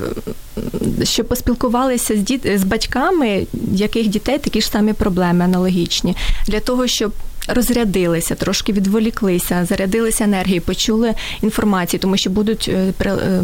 щоб 1.03 1.27
поспілкувалися 1.27 2.15
з 2.15 2.19
діт... 2.19 2.59
з 2.59 2.63
батьками, 2.63 3.47
яких 3.73 4.07
дітей 4.07 4.37
такі 4.37 4.61
ж 4.61 4.67
самі 4.67 4.93
проблеми 4.93 5.45
аналогічні, 5.45 6.15
для 6.47 6.59
того, 6.59 6.87
щоб 6.87 7.13
розрядилися, 7.49 8.35
трошки 8.35 8.73
відволіклися, 8.73 9.65
зарядилися 9.65 10.23
енергією, 10.23 10.61
почули 10.61 11.13
інформацію, 11.41 11.99
тому 11.99 12.17
що 12.17 12.29
будуть 12.29 12.69
е, 12.73 12.93
е, 13.05 13.43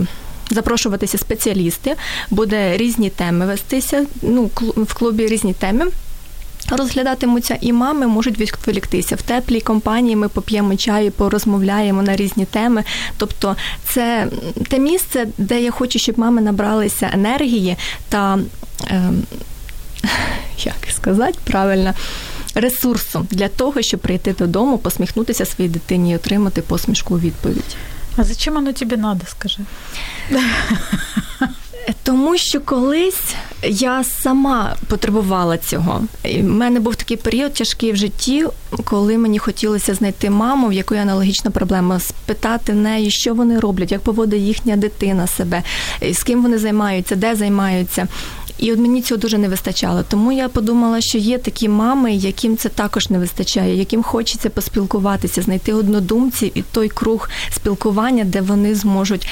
запрошуватися 0.50 1.18
спеціалісти, 1.18 1.96
буде 2.30 2.78
різні 2.78 3.10
теми 3.10 3.46
вестися. 3.46 4.06
Ну, 4.22 4.50
в 4.76 4.94
клубі 4.94 5.28
різні 5.28 5.54
теми. 5.54 5.86
Розглядатимуться 6.70 7.58
і 7.62 7.74
мами 7.74 8.08
можуть 8.08 8.40
відволіктися 8.40 9.16
в 9.16 9.22
теплій 9.22 9.62
компанії. 9.62 10.16
Ми 10.16 10.30
поп'ємо 10.30 10.76
чаю, 10.76 11.12
порозмовляємо 11.12 12.02
на 12.02 12.16
різні 12.16 12.46
теми. 12.46 12.84
Тобто, 13.18 13.56
це 13.84 14.28
те 14.70 14.80
місце, 14.80 15.28
де 15.38 15.62
я 15.62 15.72
хочу, 15.72 16.00
щоб 16.00 16.20
мами 16.20 16.42
набралися 16.42 17.10
енергії 17.14 17.78
та 18.10 18.40
е, 18.88 19.12
як 20.64 20.76
сказати 20.90 21.38
правильно 21.44 21.94
ресурсом 22.56 23.28
для 23.32 23.48
того, 23.48 23.82
щоб 23.82 24.00
прийти 24.00 24.34
додому, 24.34 24.78
посміхнутися 24.78 25.46
своїй 25.46 25.70
дитині 25.70 26.12
і 26.12 26.16
отримати 26.16 26.62
посмішку 26.62 27.16
у 27.16 27.20
відповідь. 27.20 27.76
А 28.18 28.24
зачем 28.24 28.54
воно 28.54 28.74
тобі 28.74 28.96
треба, 28.96 29.20
скажи? 29.28 29.60
Тому 32.04 32.38
що 32.38 32.62
колись 32.62 33.36
я 33.64 34.04
сама 34.04 34.76
потребувала 34.88 35.58
цього. 35.58 36.02
У 36.40 36.44
мене 36.44 36.80
був 36.80 36.96
такий 36.96 37.18
період 37.18 37.54
тяжкий 37.54 37.92
в 37.92 37.96
житті, 37.96 38.46
коли 38.84 39.18
мені 39.18 39.40
хотілося 39.40 39.94
знайти 39.94 40.30
маму, 40.30 40.68
в 40.68 40.74
якої 40.74 41.02
аналогічна 41.02 41.52
проблема, 41.52 42.00
спитати 42.00 42.72
в 42.72 42.76
неї, 42.76 43.12
що 43.12 43.34
вони 43.34 43.60
роблять, 43.60 43.92
як 43.92 44.02
поводить 44.02 44.42
їхня 44.42 44.76
дитина 44.76 45.28
себе, 45.28 45.64
з 46.12 46.24
ким 46.24 46.44
вони 46.44 46.58
займаються, 46.58 47.16
де 47.16 47.36
займаються. 47.36 48.08
І 48.58 48.72
от 48.72 48.80
мені 48.80 49.02
цього 49.02 49.22
дуже 49.22 49.38
не 49.38 49.50
вистачало. 49.50 50.04
Тому 50.04 50.32
я 50.32 50.50
подумала, 50.50 51.02
що 51.02 51.18
є 51.18 51.38
такі 51.38 51.70
мами, 51.70 52.14
яким 52.14 52.58
це 52.58 52.70
також 52.70 53.10
не 53.10 53.20
вистачає, 53.20 53.76
яким 53.76 54.04
хочеться 54.04 54.50
поспілкуватися, 54.50 55.42
знайти 55.42 55.74
однодумців 55.74 56.52
і 56.56 56.62
той 56.62 56.90
круг 56.90 57.30
спілкування, 57.52 58.24
де 58.24 58.42
вони 58.42 58.76
зможуть 58.76 59.28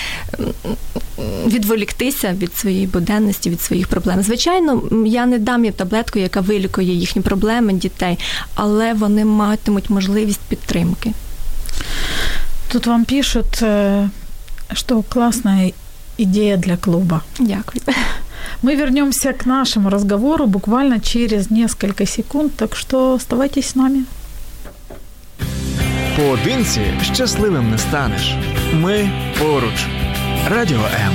відволіктися 1.45 2.33
від 2.33 2.57
своєї 2.57 2.87
буденності, 2.87 3.49
від 3.49 3.61
своїх 3.61 3.87
проблем. 3.87 4.23
Звичайно, 4.23 4.81
я 5.05 5.25
не 5.25 5.39
дам 5.39 5.65
їм 5.65 5.73
таблетку, 5.73 6.19
яка 6.19 6.41
вилікує 6.41 6.93
їхні 6.93 7.21
проблеми 7.21 7.73
дітей, 7.73 8.19
але 8.55 8.93
вони 8.93 9.25
матимуть 9.25 9.89
можливість 9.89 10.41
підтримки. 10.49 11.13
Тут 12.71 12.87
вам 12.87 13.05
пишуть, 13.05 13.61
е, 13.61 14.09
що 14.73 15.03
класна 15.09 15.69
ідея 16.17 16.57
для 16.57 16.77
клуба. 16.77 17.21
Дякую. 17.39 17.81
Мы 18.61 18.75
вернемся 18.75 19.33
к 19.33 19.45
нашему 19.45 19.89
разговору 19.89 20.45
буквально 20.47 20.99
через 20.99 21.51
несколько 21.51 22.05
секунд, 22.05 22.55
так 22.55 22.75
что 22.75 23.13
оставайтесь 23.13 23.67
с 23.67 23.75
нами. 23.75 24.05
Поодинці 26.17 26.81
щасливим 27.13 27.71
не 27.71 27.77
станеш. 27.77 28.35
Ми 28.73 29.09
поруч. 29.39 29.85
Радіо 30.49 30.77
М. 30.77 31.13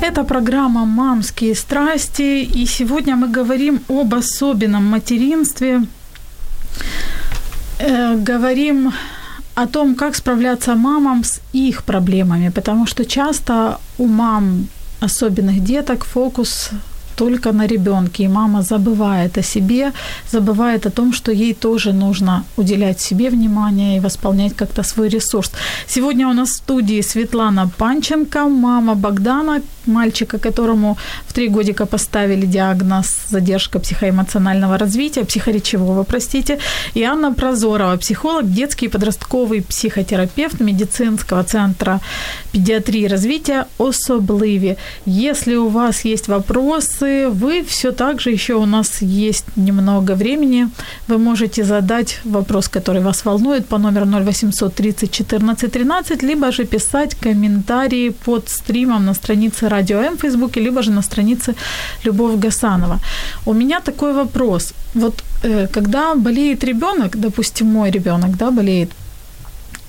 Это 0.00 0.24
программа 0.24 0.84
«Мамские 0.84 1.54
страсти», 1.54 2.42
и 2.44 2.66
сегодня 2.66 3.16
мы 3.16 3.28
говорим 3.36 3.80
об 3.88 4.14
особенном 4.14 4.84
материнстве. 4.84 5.82
Э, 7.78 8.16
говорим 8.16 8.92
о 9.62 9.66
том, 9.66 9.94
как 9.94 10.14
справляться 10.14 10.74
мамам 10.74 11.24
с 11.24 11.40
их 11.52 11.82
проблемами, 11.82 12.50
потому 12.50 12.86
что 12.86 13.04
часто 13.04 13.78
у 13.98 14.06
мам 14.06 14.68
особенных 15.00 15.64
деток 15.64 16.04
фокус 16.04 16.70
только 17.18 17.52
на 17.52 17.66
ребенке, 17.66 18.24
и 18.24 18.28
мама 18.28 18.62
забывает 18.62 19.38
о 19.38 19.42
себе, 19.42 19.92
забывает 20.32 20.86
о 20.86 20.90
том, 20.90 21.12
что 21.12 21.32
ей 21.32 21.54
тоже 21.54 21.92
нужно 21.92 22.44
уделять 22.56 23.00
себе 23.00 23.30
внимание 23.30 23.96
и 23.96 24.00
восполнять 24.00 24.54
как-то 24.54 24.82
свой 24.82 25.08
ресурс. 25.08 25.52
Сегодня 25.88 26.28
у 26.28 26.32
нас 26.32 26.48
в 26.48 26.56
студии 26.56 27.02
Светлана 27.02 27.68
Панченко, 27.78 28.48
мама 28.48 28.94
Богдана, 28.94 29.60
мальчика, 29.86 30.38
которому 30.38 30.96
в 31.26 31.32
три 31.32 31.48
годика 31.48 31.86
поставили 31.86 32.46
диагноз 32.46 33.16
задержка 33.30 33.78
психоэмоционального 33.78 34.78
развития, 34.78 35.24
психоречевого, 35.24 36.04
простите, 36.04 36.58
и 36.94 37.02
Анна 37.02 37.32
Прозорова, 37.32 37.96
психолог, 37.96 38.44
детский 38.44 38.86
и 38.86 38.88
подростковый 38.88 39.62
психотерапевт 39.62 40.60
медицинского 40.60 41.42
центра 41.42 42.00
педиатрии 42.52 43.02
и 43.02 43.08
развития 43.08 43.64
«Особливі». 43.78 44.76
Если 45.06 45.56
у 45.56 45.68
вас 45.68 46.04
есть 46.04 46.28
вопросы, 46.28 47.07
вопросы, 47.08 47.28
вы 47.28 47.62
все 47.62 47.92
так 47.92 48.20
же 48.20 48.30
еще 48.30 48.54
у 48.54 48.66
нас 48.66 49.02
есть 49.02 49.44
немного 49.56 50.14
времени. 50.14 50.68
Вы 51.08 51.18
можете 51.18 51.64
задать 51.64 52.20
вопрос, 52.24 52.68
который 52.68 53.02
вас 53.02 53.24
волнует 53.24 53.66
по 53.66 53.78
номеру 53.78 54.06
0800 54.06 54.74
30 54.74 55.10
14 55.10 55.72
13, 55.72 56.22
либо 56.22 56.52
же 56.52 56.64
писать 56.64 57.14
комментарии 57.14 58.12
под 58.24 58.48
стримом 58.48 59.04
на 59.04 59.14
странице 59.14 59.68
Радио 59.68 59.98
М 59.98 60.16
в 60.16 60.20
Фейсбуке, 60.20 60.60
либо 60.60 60.82
же 60.82 60.90
на 60.90 61.02
странице 61.02 61.54
Любовь 62.04 62.44
Гасанова. 62.44 62.98
У 63.46 63.52
меня 63.52 63.80
такой 63.80 64.12
вопрос. 64.12 64.74
Вот 64.94 65.22
э, 65.44 65.66
когда 65.66 66.14
болеет 66.14 66.64
ребенок, 66.64 67.16
допустим, 67.20 67.66
мой 67.66 67.90
ребенок, 67.90 68.36
да, 68.36 68.50
болеет, 68.50 68.90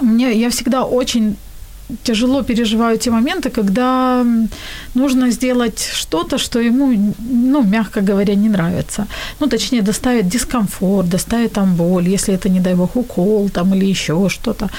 мне, 0.01 0.32
я 0.32 0.49
всегда 0.49 0.84
очень 0.84 1.36
тяжело 2.04 2.43
переживаю 2.43 2.97
те 2.97 3.12
моменты, 3.12 3.49
когда 3.49 4.25
нужно 4.95 5.32
сделать 5.32 5.89
что-то, 5.93 6.38
что 6.38 6.60
ему, 6.60 7.13
ну, 7.19 7.63
мягко 7.63 8.02
говоря, 8.02 8.36
не 8.36 8.49
нравится. 8.49 9.08
Ну, 9.39 9.47
точнее, 9.47 9.82
доставит 9.82 10.28
дискомфорт, 10.28 11.10
доставит 11.10 11.54
там 11.54 11.75
боль, 11.75 12.08
если 12.08 12.34
это, 12.34 12.49
не 12.49 12.60
дай 12.60 12.75
бог, 12.75 12.95
укол 12.95 13.49
там 13.49 13.73
или 13.73 13.86
еще 13.86 14.30
что-то. 14.30 14.69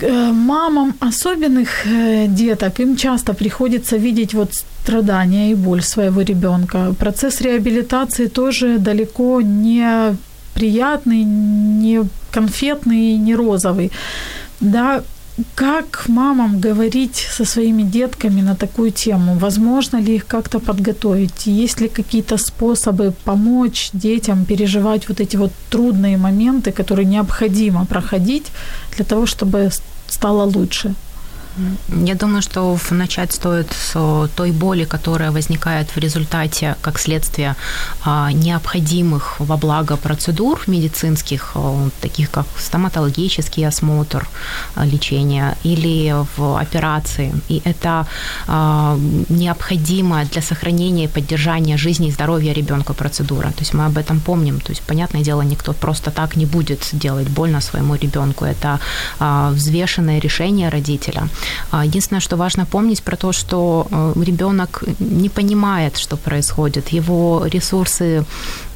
Э, 0.00 0.32
мамам 0.32 0.94
особенных 1.00 1.86
э, 1.86 2.26
деток 2.28 2.80
им 2.80 2.96
часто 2.96 3.32
приходится 3.34 3.96
видеть 3.96 4.34
вот 4.34 4.54
страдания 4.54 5.52
и 5.52 5.54
боль 5.54 5.82
своего 5.82 6.22
ребенка. 6.22 6.94
Процесс 6.98 7.40
реабилитации 7.40 8.28
тоже 8.28 8.78
далеко 8.78 9.40
не 9.40 10.16
приятный, 10.54 11.24
не 11.24 12.02
конфетный, 12.32 13.16
не 13.16 13.36
розовый. 13.36 13.90
Да, 14.60 15.02
как 15.54 16.08
мамам 16.08 16.60
говорить 16.60 17.16
со 17.16 17.44
своими 17.44 17.82
детками 17.82 18.42
на 18.42 18.54
такую 18.54 18.90
тему? 18.90 19.34
Возможно 19.34 19.98
ли 19.98 20.16
их 20.16 20.26
как-то 20.26 20.58
подготовить? 20.60 21.46
Есть 21.46 21.80
ли 21.80 21.88
какие-то 21.88 22.38
способы 22.38 23.12
помочь 23.24 23.90
детям 23.92 24.44
переживать 24.44 25.08
вот 25.08 25.20
эти 25.20 25.36
вот 25.36 25.52
трудные 25.70 26.16
моменты, 26.16 26.72
которые 26.72 27.06
необходимо 27.06 27.86
проходить 27.86 28.46
для 28.96 29.04
того, 29.04 29.26
чтобы 29.26 29.70
стало 30.08 30.44
лучше? 30.44 30.94
Я 31.88 32.14
думаю, 32.14 32.42
что 32.42 32.78
начать 32.90 33.32
стоит 33.32 33.72
с 33.72 34.28
той 34.34 34.50
боли, 34.52 34.84
которая 34.84 35.30
возникает 35.30 35.90
в 35.90 35.98
результате, 35.98 36.76
как 36.80 36.98
следствие 36.98 37.56
а, 38.04 38.32
необходимых 38.32 39.36
во 39.38 39.56
благо 39.56 39.96
процедур 39.96 40.62
медицинских, 40.66 41.54
таких 42.00 42.30
как 42.30 42.46
стоматологический 42.58 43.66
осмотр, 43.66 44.26
а, 44.74 44.86
лечение 44.86 45.56
или 45.64 46.14
в 46.36 46.58
операции. 46.58 47.34
И 47.48 47.60
это 47.64 48.06
а, 48.46 48.98
необходимая 49.28 50.24
для 50.26 50.42
сохранения 50.42 51.04
и 51.04 51.08
поддержания 51.08 51.76
жизни 51.76 52.08
и 52.08 52.12
здоровья 52.12 52.54
ребенка 52.54 52.94
процедура. 52.94 53.48
То 53.48 53.60
есть 53.60 53.74
мы 53.74 53.84
об 53.84 53.98
этом 53.98 54.20
помним. 54.20 54.60
То 54.60 54.72
есть, 54.72 54.82
понятное 54.82 55.22
дело, 55.22 55.42
никто 55.42 55.72
просто 55.74 56.10
так 56.10 56.36
не 56.36 56.46
будет 56.46 56.88
делать 56.92 57.28
больно 57.28 57.60
своему 57.60 57.94
ребенку. 57.94 58.44
Это 58.44 58.80
взвешенное 59.18 60.20
решение 60.20 60.70
родителя. 60.70 61.28
А, 61.70 61.84
единственное, 61.84 62.20
что 62.20 62.36
важно 62.36 62.66
помнить 62.66 63.02
про 63.02 63.16
то, 63.16 63.32
что 63.32 63.86
э, 63.90 64.12
ребенок 64.24 64.84
не 64.98 65.28
понимает, 65.28 65.98
что 65.98 66.16
происходит. 66.16 66.88
Его 66.88 67.46
ресурсы 67.46 68.24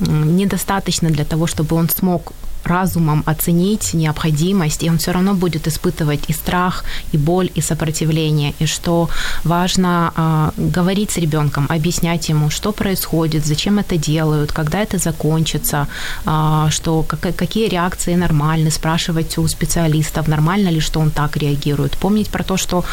недостаточно 0.01 1.11
для 1.11 1.25
того, 1.25 1.47
чтобы 1.47 1.77
он 1.77 1.89
смог 1.89 2.33
разумом 2.67 3.23
оценить 3.27 3.95
необходимость, 3.95 4.83
и 4.83 4.91
он 4.91 4.99
все 4.99 5.13
равно 5.13 5.35
будет 5.35 5.67
испытывать 5.67 6.31
и 6.31 6.33
страх, 6.33 6.85
и 7.13 7.19
боль, 7.19 7.51
и 7.55 7.61
сопротивление, 7.61 8.55
и 8.61 8.67
что 8.67 9.09
важно 9.45 10.13
э, 10.17 10.51
говорить 10.57 11.11
с 11.11 11.17
ребенком, 11.17 11.67
объяснять 11.69 12.29
ему, 12.29 12.51
что 12.51 12.73
происходит, 12.73 13.47
зачем 13.47 13.79
это 13.79 13.97
делают, 13.97 14.53
когда 14.53 14.79
это 14.79 14.99
закончится, 14.99 15.87
э, 16.27 16.71
что 16.71 17.03
как, 17.03 17.37
какие 17.37 17.69
реакции 17.69 18.17
нормальны, 18.17 18.71
спрашивать 18.71 19.39
у 19.39 19.49
специалистов, 19.49 20.29
нормально 20.29 20.71
ли, 20.71 20.81
что 20.81 21.01
он 21.01 21.11
так 21.11 21.37
реагирует, 21.37 21.93
помнить 21.93 22.29
про 22.29 22.43
то, 22.45 22.57
что 22.57 22.85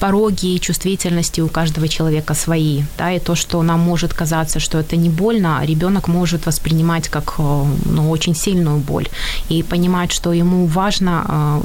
пороги 0.00 0.54
и 0.54 0.60
чувствительности 0.60 1.40
у 1.40 1.48
каждого 1.48 1.88
человека 1.88 2.34
свои, 2.34 2.82
да, 2.98 3.12
и 3.12 3.18
то, 3.18 3.34
что 3.34 3.62
нам 3.62 3.80
может 3.80 4.14
казаться, 4.14 4.60
что 4.60 4.78
это 4.78 4.96
не 4.96 5.08
больно, 5.08 5.58
а 5.58 5.66
ребенок 5.66 6.08
может 6.08 6.46
воспринимать 6.46 7.08
как 7.08 7.34
э, 7.38 7.64
ну, 7.84 8.10
очень 8.10 8.34
сильную 8.34 8.78
боль 8.78 9.08
и 9.48 9.62
понимать, 9.62 10.12
что 10.12 10.32
ему 10.32 10.66
важно 10.66 11.24
а, 11.28 11.62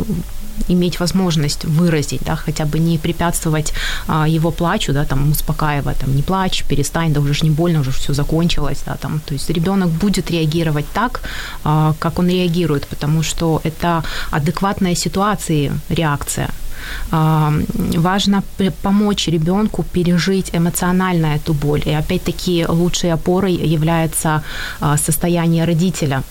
иметь 0.68 1.00
возможность 1.00 1.66
выразить, 1.66 2.22
да, 2.26 2.36
хотя 2.36 2.66
бы 2.66 2.80
не 2.80 2.98
препятствовать 2.98 3.74
а, 4.08 4.28
его 4.28 4.52
плачу, 4.52 4.94
да, 4.94 5.06
там, 5.06 5.32
успокаивая, 5.32 5.96
там, 5.96 6.16
не 6.16 6.22
плачь, 6.22 6.64
перестань, 6.68 7.14
да, 7.14 7.20
уже 7.20 7.34
ж 7.34 7.44
не 7.44 7.50
больно, 7.50 7.80
уже 7.80 7.92
все 7.92 8.14
закончилось, 8.14 8.84
да, 8.86 8.96
там, 8.96 9.20
то 9.20 9.34
есть 9.34 9.50
ребенок 9.50 9.90
будет 9.90 10.32
реагировать 10.32 10.86
так, 10.94 11.22
а, 11.64 11.94
как 12.00 12.20
он 12.20 12.30
реагирует, 12.30 12.88
потому 12.88 13.24
что 13.24 13.62
это 13.64 14.04
адекватная 14.32 14.96
ситуации 14.96 15.72
реакция, 15.90 16.50
важно 17.12 18.44
помочь 18.84 19.28
ребенку 19.28 19.84
пережить 19.84 20.52
эмоционально 20.54 21.36
эту 21.36 21.54
боль. 21.54 21.82
И 21.86 21.90
опять-таки 21.90 22.66
лучшей 22.68 23.12
опорой 23.12 23.54
является 23.54 24.44
состояние 24.96 25.66
родителя, 25.66 26.24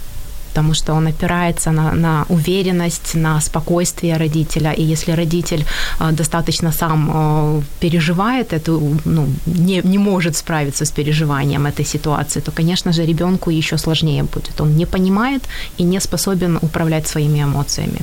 потому 0.57 0.75
что 0.75 0.95
он 0.95 1.07
опирается 1.07 1.71
на, 1.71 1.93
на 1.93 2.25
уверенность, 2.29 3.15
на 3.15 3.41
спокойствие 3.41 4.17
родителя. 4.17 4.73
И 4.73 4.93
если 4.93 5.15
родитель 5.15 5.65
э, 6.01 6.13
достаточно 6.13 6.73
сам 6.73 7.11
э, 7.15 7.63
переживает 7.81 8.53
эту, 8.53 8.81
ну, 9.05 9.27
не, 9.47 9.83
не 9.85 9.99
может 9.99 10.37
справиться 10.37 10.85
с 10.85 10.91
переживанием 10.91 11.67
этой 11.67 11.85
ситуации, 11.85 12.41
то, 12.41 12.53
конечно 12.53 12.93
же, 12.93 13.07
ребенку 13.07 13.51
еще 13.51 13.79
сложнее 13.79 14.23
будет. 14.23 14.61
Он 14.61 14.77
не 14.77 14.87
понимает 14.87 15.43
и 15.81 15.85
не 15.85 16.01
способен 16.01 16.59
управлять 16.63 17.07
своими 17.07 17.43
эмоциями. 17.43 18.01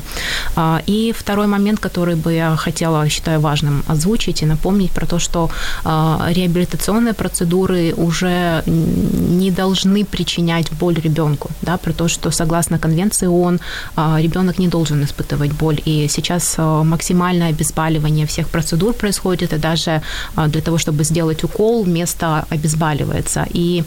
А, 0.55 0.81
и 0.89 1.11
второй 1.11 1.47
момент, 1.47 1.79
который 1.79 2.15
бы 2.15 2.33
я 2.33 2.55
хотела, 2.55 3.09
считаю 3.09 3.39
важным 3.39 3.83
озвучить 3.89 4.43
и 4.43 4.45
напомнить 4.45 4.91
про 4.91 5.05
то, 5.05 5.19
что 5.19 5.49
а, 5.83 6.29
реабилитационные 6.35 7.13
процедуры 7.13 7.93
уже 7.97 8.63
не 8.67 9.51
должны 9.51 10.05
причинять 10.05 10.71
боль 10.79 10.99
ребенку, 11.03 11.49
да, 11.61 11.77
про 11.77 11.93
то, 11.93 12.07
что 12.07 12.31
согласно 12.43 12.79
конвенции 12.79 13.27
ООН, 13.27 13.59
а, 13.95 14.21
ребенок 14.21 14.59
не 14.59 14.67
должен 14.67 15.03
испытывать 15.03 15.51
боль. 15.51 15.79
И 15.85 16.07
сейчас 16.09 16.55
а, 16.57 16.83
максимальное 16.83 17.49
обезболивание 17.49 18.25
всех 18.25 18.47
процедур 18.47 18.93
происходит, 18.93 19.53
и 19.53 19.57
даже 19.57 20.01
а, 20.35 20.47
для 20.47 20.61
того, 20.61 20.77
чтобы 20.77 21.03
сделать 21.05 21.43
укол, 21.43 21.85
место 21.85 22.45
обезболивается. 22.49 23.45
И 23.55 23.83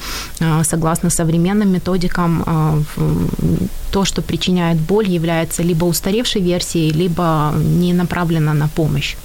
согласно 0.63 1.11
современным 1.11 1.73
методикам, 1.73 2.45
то, 3.93 4.05
что 4.05 4.23
причиняет 4.23 4.77
боль, 4.77 5.09
является 5.09 5.63
либо 5.63 5.87
устаревшей 5.87 6.43
версией, 6.43 6.93
либо 6.93 7.53
не 7.55 7.93
направлена 7.93 8.55
на 8.55 8.69
помощь. 8.69 9.17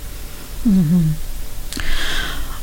Угу. 0.66 1.31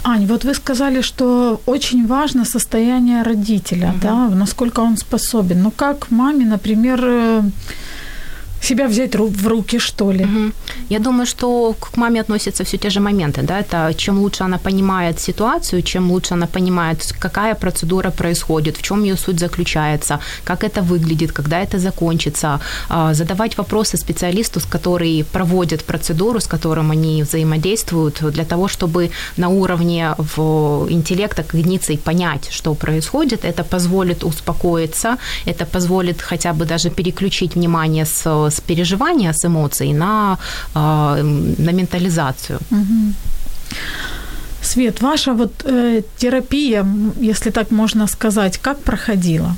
Ань, 0.05 0.27
вот 0.27 0.45
вы 0.45 0.55
сказали, 0.55 1.03
что 1.03 1.61
очень 1.67 2.07
важно 2.07 2.45
состояние 2.45 3.23
родителя, 3.23 3.89
угу. 3.89 3.99
да, 4.03 4.29
насколько 4.29 4.81
он 4.81 4.97
способен. 4.97 5.63
Ну 5.63 5.71
как 5.71 6.11
маме, 6.11 6.45
например, 6.45 7.01
э, 7.03 7.43
себя 8.61 8.87
взять 8.87 9.15
в 9.15 9.47
руки, 9.47 9.79
что 9.79 10.13
ли. 10.13 10.25
Угу. 10.25 10.53
Я 10.89 10.99
думаю, 10.99 11.27
что 11.27 11.75
к 11.79 11.97
маме 11.97 12.21
относятся 12.21 12.65
все 12.65 12.79
те 12.79 12.91
же 12.91 13.01
моменты. 13.01 13.43
Да? 13.43 13.61
Это 13.61 13.95
чем 13.97 14.19
лучше 14.19 14.45
она 14.45 14.59
понимает 14.59 15.21
ситуацию, 15.21 15.83
чем 15.83 16.11
лучше 16.11 16.35
она 16.35 16.47
понимает, 16.47 17.13
какая 17.19 17.55
процедура 17.55 18.11
происходит, 18.11 18.77
в 18.77 18.83
чем 18.83 19.05
ее 19.05 19.17
суть 19.17 19.39
заключается, 19.41 20.21
как 20.45 20.65
это 20.65 20.83
выглядит, 20.83 21.33
когда 21.33 21.61
это 21.61 21.79
закончится. 21.79 22.61
А, 22.89 23.15
задавать 23.15 23.59
вопросы 23.59 23.97
специалисту, 23.97 24.61
который 24.71 25.25
проводит 25.33 25.85
процедуру, 25.85 26.41
с 26.41 26.47
которым 26.47 26.91
они 26.91 27.23
взаимодействуют, 27.23 28.23
для 28.33 28.45
того, 28.45 28.69
чтобы 28.69 29.11
на 29.37 29.49
уровне 29.49 30.15
в 30.19 30.87
интеллекта, 30.91 31.43
когниции 31.43 31.97
понять, 31.97 32.49
что 32.51 32.75
происходит. 32.75 33.45
Это 33.45 33.65
позволит 33.65 34.25
успокоиться, 34.25 35.17
это 35.47 35.65
позволит 35.67 36.23
хотя 36.23 36.53
бы 36.53 36.65
даже 36.65 36.91
переключить 36.91 37.55
внимание 37.57 38.05
с 38.05 38.48
с 38.51 38.61
переживания, 38.61 39.33
с 39.33 39.45
эмоций 39.45 39.93
на, 39.93 40.39
а, 40.75 41.17
на 41.59 41.73
ментализацию. 41.73 42.59
Свет, 44.63 45.03
ваша 45.03 45.33
вот 45.33 45.65
э, 45.65 46.03
терапия, 46.17 46.87
если 47.21 47.51
так 47.51 47.71
можно 47.71 48.07
сказать, 48.07 48.59
как 48.59 48.79
проходила? 48.79 49.57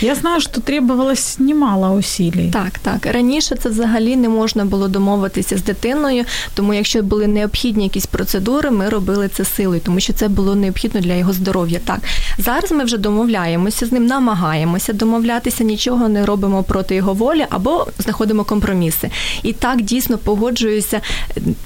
Я 0.00 0.14
знаю, 0.14 0.40
що 0.40 0.60
требувалось 0.60 1.38
немало 1.38 1.90
усилий. 1.90 2.50
Так, 2.50 2.78
так. 2.78 3.06
Раніше 3.06 3.56
це 3.56 3.68
взагалі 3.68 4.16
не 4.16 4.28
можна 4.28 4.64
було 4.64 4.88
домовитися 4.88 5.58
з 5.58 5.64
дитиною, 5.64 6.24
тому 6.54 6.74
якщо 6.74 7.02
були 7.02 7.26
необхідні 7.26 7.84
якісь 7.84 8.06
процедури, 8.06 8.70
ми 8.70 8.88
робили 8.88 9.28
це 9.28 9.44
силою, 9.44 9.80
тому 9.84 10.00
що 10.00 10.12
це 10.12 10.28
було 10.28 10.54
необхідно 10.54 11.00
для 11.00 11.14
його 11.14 11.32
здоров'я. 11.32 11.80
Так 11.84 12.00
зараз 12.38 12.72
ми 12.72 12.84
вже 12.84 12.98
домовляємося 12.98 13.86
з 13.86 13.92
ним, 13.92 14.06
намагаємося 14.06 14.92
домовлятися, 14.92 15.64
нічого 15.64 16.08
не 16.08 16.26
робимо 16.26 16.62
проти 16.62 16.94
його 16.94 17.12
волі 17.12 17.46
або 17.50 17.86
знаходимо 17.98 18.44
компроміси. 18.44 19.10
І 19.42 19.52
так 19.52 19.82
дійсно 19.82 20.18
погоджуюся. 20.18 21.00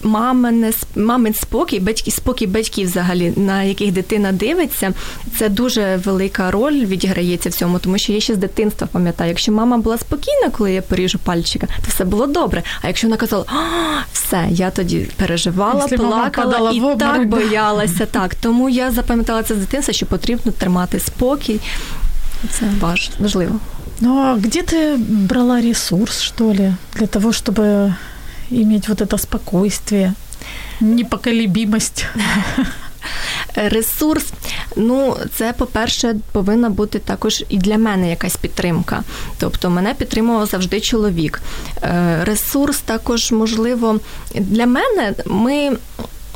Мамин, 0.02 0.72
мамин 0.96 1.34
спокій, 1.34 1.80
батьки 1.80 2.10
спокій 2.10 2.46
батьків, 2.46 2.88
взагалі, 2.88 3.32
на 3.36 3.62
яких 3.62 3.92
дитина 3.92 4.32
дивиться, 4.32 4.92
це 5.38 5.48
дуже 5.48 6.00
велика 6.04 6.50
роль 6.50 6.84
відіграється 6.84 7.48
в 7.48 7.52
цьому, 7.52 7.78
тому 7.78 7.98
що 7.98 8.12
я 8.15 8.19
ще 8.19 8.35
з 8.35 8.37
дитинства 8.37 8.87
пам'ятаю, 8.91 9.29
якщо 9.29 9.51
мама 9.51 9.77
була 9.77 9.97
спокійна, 9.97 10.49
коли 10.51 10.73
я 10.73 10.81
поріжу 10.81 11.19
пальчика, 11.19 11.67
то 11.67 11.85
все 11.87 12.05
було 12.05 12.27
добре. 12.27 12.63
А 12.81 12.87
якщо 12.87 13.07
вона 13.07 13.17
казала, 13.17 13.45
все, 14.13 14.47
я 14.49 14.69
тоді 14.71 14.99
переживала, 15.15 15.79
Якщо 15.79 15.97
плакала 15.97 16.71
і 16.71 16.77
обморок, 16.77 16.99
так 16.99 17.29
да. 17.29 17.37
боялася. 17.37 18.05
Так, 18.05 18.35
тому 18.35 18.69
я 18.69 18.91
запам'ятала 18.91 19.43
це 19.43 19.55
з 19.55 19.57
дитинства, 19.57 19.93
що 19.93 20.05
потрібно 20.05 20.51
тримати 20.51 20.99
спокій. 20.99 21.59
Це 22.49 22.65
важ, 22.81 23.09
важливо. 23.19 23.59
Ну 23.99 24.17
а 24.17 24.35
где 24.35 24.61
ты 24.63 24.97
брала 24.97 25.61
ресурс, 25.61 26.21
что 26.21 26.53
ли, 26.53 26.73
для 26.95 27.07
того, 27.07 27.31
чтобы 27.31 27.93
иметь 28.49 28.89
вот 28.89 29.01
это 29.01 29.17
спокойствие, 29.17 30.13
непоколебимость? 30.79 32.05
Ресурс, 33.54 34.26
ну 34.76 35.16
це 35.34 35.52
по-перше, 35.52 36.16
повинна 36.32 36.70
бути 36.70 36.98
також 36.98 37.44
і 37.48 37.58
для 37.58 37.78
мене 37.78 38.10
якась 38.10 38.36
підтримка. 38.36 39.02
Тобто 39.38 39.70
мене 39.70 39.94
підтримував 39.94 40.46
завжди 40.46 40.80
чоловік. 40.80 41.42
Е, 41.82 42.20
Ресурс 42.24 42.78
також 42.80 43.32
можливо 43.32 44.00
для 44.34 44.66
мене. 44.66 45.14
Ми. 45.26 45.76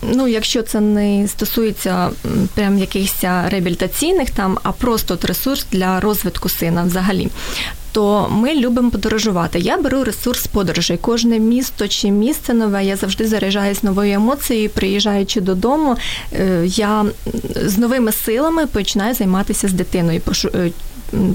Ну, 0.03 0.29
якщо 0.29 0.63
це 0.63 0.81
не 0.81 1.29
стосується 1.29 2.11
прям 2.55 2.79
якихось 2.79 3.25
реабілітаційних 3.25 4.31
там, 4.31 4.59
а 4.63 4.73
просто 4.73 5.15
от 5.15 5.25
ресурс 5.25 5.67
для 5.73 6.01
розвитку 6.01 6.49
сина 6.49 6.85
взагалі. 6.85 7.29
То 7.93 8.29
ми 8.31 8.55
любимо 8.55 8.91
подорожувати. 8.91 9.59
Я 9.59 9.79
беру 9.79 10.05
ресурс 10.05 10.47
подорожей. 10.47 10.99
Кожне 10.99 11.39
місто 11.39 11.89
чи 11.89 12.11
місце 12.11 12.55
нове, 12.55 12.85
я 12.85 12.97
завжди 12.97 13.27
заряджаюсь 13.27 13.83
новою 13.83 14.13
емоцією. 14.13 14.71
Приїжджаючи 14.71 15.41
додому, 15.41 15.97
е, 16.33 16.63
я 16.67 17.05
з 17.65 17.79
новими 17.79 18.13
силами 18.13 18.67
починаю 18.67 19.15
займатися 19.15 19.69
з 19.69 19.73
дитиною. 19.73 20.21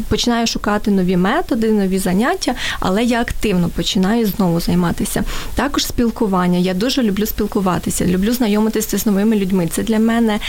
Починаю 0.07 0.47
шукати 0.47 0.91
нові 0.91 1.17
методи, 1.17 1.71
нові 1.71 1.99
заняття, 1.99 2.55
але 2.79 3.03
я 3.03 3.21
активно 3.21 3.69
починаю 3.69 4.25
знову 4.25 4.59
займатися. 4.59 5.23
Також 5.55 5.85
спілкування. 5.85 6.59
Я 6.59 6.73
дуже 6.73 7.03
люблю 7.03 7.25
спілкуватися, 7.25 8.05
люблю 8.05 8.31
знайомитися 8.31 8.97
з 8.97 9.05
новими 9.05 9.35
людьми. 9.35 9.67
Це 9.71 9.83
для 9.83 9.99
мене 9.99 10.39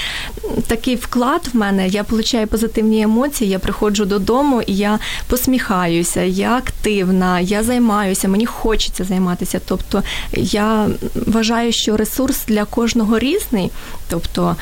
такий 0.67 0.97
вклад 0.97 1.49
в 1.53 1.57
мене. 1.57 1.89
Я 1.89 2.03
отримую 2.03 2.49
позитивні 2.49 3.03
емоції. 3.03 3.51
Я 3.51 3.59
приходжу 3.59 4.05
додому 4.05 4.63
і 4.63 4.77
я 4.77 4.99
посміхаюся, 5.27 6.23
я 6.23 6.57
активна, 6.57 7.41
я 7.41 7.63
займаюся, 7.63 8.29
мені 8.29 8.47
хочеться 8.47 9.05
займатися. 9.05 9.61
Тобто 9.67 10.03
я 10.33 10.89
вважаю, 11.27 11.73
що 11.73 11.97
ресурс 11.97 12.45
для 12.49 12.65
кожного 12.65 13.19
різний. 13.19 13.71
Тобто 14.09 14.57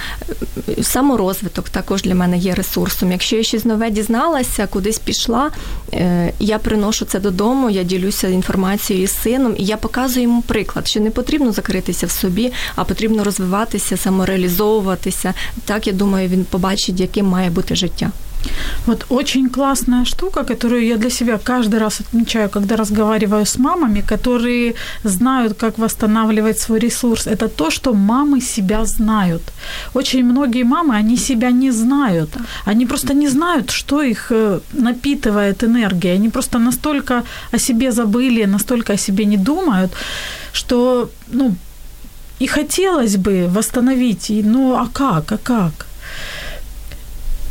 саморозвиток 0.82 1.68
також 1.68 2.02
для 2.02 2.14
мене 2.14 2.38
є 2.38 2.54
ресурсом. 2.54 3.12
Якщо 3.12 3.36
я 3.36 3.42
щось 3.42 3.64
нове 3.64 3.90
дізналася, 4.54 4.66
кудись 4.66 4.98
пішла, 4.98 5.50
е, 5.92 6.32
я 6.40 6.58
приношу 6.58 7.04
це 7.04 7.20
додому, 7.20 7.70
я 7.70 7.82
ділюся 7.82 8.28
інформацією 8.28 9.06
з 9.06 9.22
сином, 9.22 9.54
і 9.58 9.64
я 9.64 9.76
показую 9.76 10.22
йому 10.22 10.42
приклад, 10.42 10.86
що 10.88 11.00
не 11.00 11.10
потрібно 11.10 11.52
закритися 11.52 12.06
в 12.06 12.10
собі, 12.10 12.52
а 12.76 12.84
потрібно 12.84 13.24
розвиватися, 13.24 13.96
самореалізовуватися. 13.96 15.34
Так 15.64 15.86
я 15.86 15.92
думаю, 15.92 16.28
він 16.28 16.44
побачить, 16.44 17.00
яким 17.00 17.26
має 17.26 17.50
бути 17.50 17.74
життя. 17.74 18.12
Вот 18.86 19.06
очень 19.08 19.48
классная 19.48 20.04
штука, 20.04 20.44
которую 20.44 20.86
я 20.86 20.96
для 20.96 21.10
себя 21.10 21.38
каждый 21.38 21.78
раз 21.78 22.00
отмечаю, 22.00 22.50
когда 22.50 22.76
разговариваю 22.76 23.44
с 23.44 23.58
мамами, 23.58 24.00
которые 24.00 24.74
знают, 25.04 25.54
как 25.58 25.78
восстанавливать 25.78 26.58
свой 26.58 26.78
ресурс. 26.78 27.26
Это 27.26 27.48
то, 27.48 27.70
что 27.70 27.94
мамы 27.94 28.40
себя 28.40 28.84
знают. 28.84 29.42
Очень 29.94 30.24
многие 30.24 30.64
мамы, 30.64 30.96
они 30.96 31.16
себя 31.16 31.50
не 31.50 31.72
знают. 31.72 32.30
Они 32.66 32.86
просто 32.86 33.14
не 33.14 33.28
знают, 33.28 33.70
что 33.70 34.02
их 34.02 34.26
э, 34.30 34.60
напитывает 34.72 35.64
энергией. 35.64 36.14
Они 36.14 36.28
просто 36.28 36.58
настолько 36.58 37.22
о 37.52 37.58
себе 37.58 37.92
забыли, 37.92 38.46
настолько 38.46 38.92
о 38.92 38.96
себе 38.98 39.24
не 39.24 39.36
думают, 39.36 39.92
что, 40.52 41.08
ну, 41.32 41.54
и 42.40 42.46
хотелось 42.46 43.16
бы 43.16 43.48
восстановить, 43.48 44.30
и, 44.30 44.42
ну, 44.42 44.74
а 44.74 44.88
как, 44.92 45.32
а 45.32 45.38
как? 45.38 45.86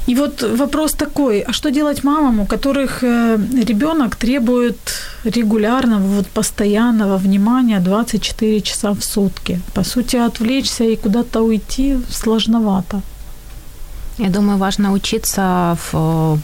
И 0.05 0.15
вот 0.15 0.43
вопрос 0.43 0.93
такой, 0.93 1.39
а 1.39 1.53
что 1.53 1.71
делать 1.71 2.03
мамам, 2.03 2.39
у 2.39 2.45
которых 2.45 3.03
ребенок 3.03 4.15
требует 4.15 4.77
регулярного, 5.23 6.15
вот 6.15 6.27
постоянного 6.27 7.17
внимания 7.17 7.79
24 7.79 8.61
часа 8.61 8.91
в 8.91 9.01
сутки? 9.01 9.61
По 9.73 9.83
сути, 9.83 10.17
отвлечься 10.17 10.83
и 10.83 10.95
куда-то 10.95 11.41
уйти 11.41 11.97
сложновато. 12.09 13.01
Я 14.17 14.29
думаю, 14.29 14.57
важно 14.57 14.91
учиться 14.91 15.77
в 15.91 16.37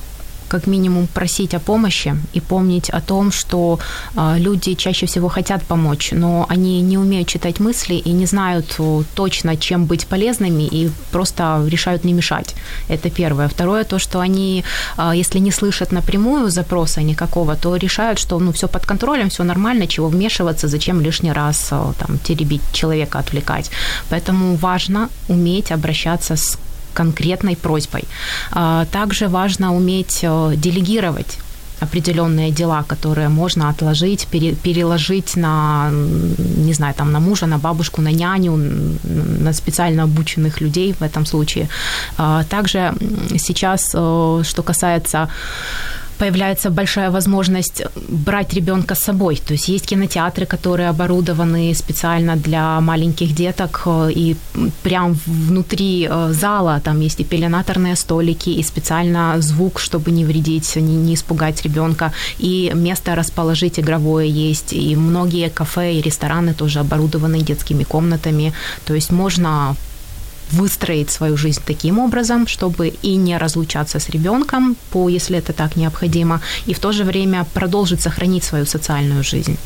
как 0.49 0.67
минимум 0.67 1.07
просить 1.07 1.53
о 1.53 1.59
помощи 1.59 2.15
и 2.35 2.41
помнить 2.41 2.89
о 2.89 2.99
том, 2.99 3.31
что 3.31 3.79
э, 4.15 4.35
люди 4.39 4.73
чаще 4.73 5.05
всего 5.05 5.29
хотят 5.29 5.63
помочь, 5.63 6.11
но 6.11 6.45
они 6.49 6.81
не 6.81 6.97
умеют 6.97 7.27
читать 7.27 7.59
мысли 7.59 7.93
и 7.95 8.11
не 8.11 8.25
знают 8.25 8.79
точно, 9.15 9.55
чем 9.55 9.85
быть 9.85 10.05
полезными 10.05 10.63
и 10.63 10.89
просто 11.11 11.65
решают 11.69 12.05
не 12.05 12.13
мешать. 12.13 12.55
Это 12.89 13.09
первое. 13.09 13.47
Второе, 13.47 13.83
то, 13.83 13.99
что 13.99 14.19
они, 14.19 14.63
э, 14.97 15.11
если 15.15 15.39
не 15.39 15.51
слышат 15.51 15.91
напрямую 15.91 16.49
запроса 16.49 17.01
никакого, 17.01 17.55
то 17.55 17.77
решают, 17.77 18.19
что 18.19 18.39
ну, 18.39 18.51
все 18.51 18.67
под 18.67 18.85
контролем, 18.85 19.29
все 19.29 19.43
нормально, 19.43 19.87
чего 19.87 20.07
вмешиваться, 20.07 20.67
зачем 20.67 21.01
лишний 21.01 21.33
раз 21.33 21.69
там, 21.69 22.17
теребить 22.23 22.61
человека, 22.71 23.19
отвлекать. 23.19 23.71
Поэтому 24.09 24.55
важно 24.55 25.09
уметь 25.27 25.71
обращаться 25.71 26.35
с 26.35 26.57
конкретной 26.99 27.55
просьбой. 27.55 28.03
А, 28.51 28.85
Также 28.91 29.27
важно 29.27 29.75
уметь 29.75 30.19
э, 30.23 30.53
делегировать 30.57 31.39
определенные 31.83 32.51
дела, 32.51 32.83
которые 32.83 33.29
можно 33.29 33.69
отложить, 33.69 34.27
пере, 34.31 34.53
переложить 34.63 35.37
на, 35.37 35.89
не 36.65 36.73
знаю, 36.73 36.93
там, 36.93 37.11
на 37.11 37.19
мужа, 37.19 37.47
на 37.47 37.57
бабушку, 37.57 38.01
на 38.01 38.11
няню, 38.11 38.57
на 39.43 39.53
специально 39.53 40.03
обученных 40.03 40.61
людей 40.61 40.93
в 40.93 41.01
этом 41.01 41.25
случае. 41.25 41.67
А, 42.17 42.43
Также 42.43 42.93
сейчас, 43.37 43.95
э, 43.95 44.43
что 44.43 44.63
касается 44.63 45.29
появляется 46.19 46.69
большая 46.69 47.09
возможность 47.09 47.81
брать 48.09 48.53
ребенка 48.53 48.95
с 48.95 48.99
собой. 48.99 49.41
То 49.47 49.53
есть 49.53 49.69
есть 49.69 49.87
кинотеатры, 49.87 50.45
которые 50.45 50.89
оборудованы 50.89 51.73
специально 51.73 52.35
для 52.35 52.79
маленьких 52.81 53.33
деток, 53.33 53.87
и 54.15 54.35
прям 54.83 55.17
внутри 55.25 56.09
зала 56.29 56.81
там 56.83 57.01
есть 57.01 57.19
и 57.19 57.23
пеленаторные 57.23 57.95
столики, 57.95 58.49
и 58.49 58.63
специально 58.63 59.41
звук, 59.41 59.79
чтобы 59.79 60.11
не 60.11 60.25
вредить, 60.25 60.75
не, 60.75 60.95
не 60.95 61.13
испугать 61.13 61.63
ребенка, 61.63 62.11
и 62.37 62.71
место 62.75 63.15
расположить 63.15 63.79
игровое 63.79 64.29
есть, 64.29 64.73
и 64.73 64.95
многие 64.95 65.49
кафе 65.49 65.93
и 65.93 66.01
рестораны 66.01 66.53
тоже 66.53 66.79
оборудованы 66.79 67.39
детскими 67.41 67.83
комнатами. 67.83 68.53
То 68.85 68.93
есть 68.93 69.11
можно 69.11 69.75
выстроить 70.51 71.09
свою 71.09 71.37
жизнь 71.37 71.61
таким 71.65 71.99
образом, 71.99 72.47
чтобы 72.47 72.87
и 72.87 73.15
не 73.15 73.37
разлучаться 73.37 73.99
с 73.99 74.09
ребенком, 74.09 74.75
по, 74.91 75.09
если 75.09 75.37
это 75.37 75.53
так 75.53 75.75
необходимо, 75.75 76.41
и 76.67 76.73
в 76.73 76.79
то 76.79 76.91
же 76.91 77.03
время 77.03 77.45
продолжить 77.53 78.01
сохранить 78.01 78.43
свою 78.43 78.65
социальную 78.65 79.23
жизнь. 79.23 79.57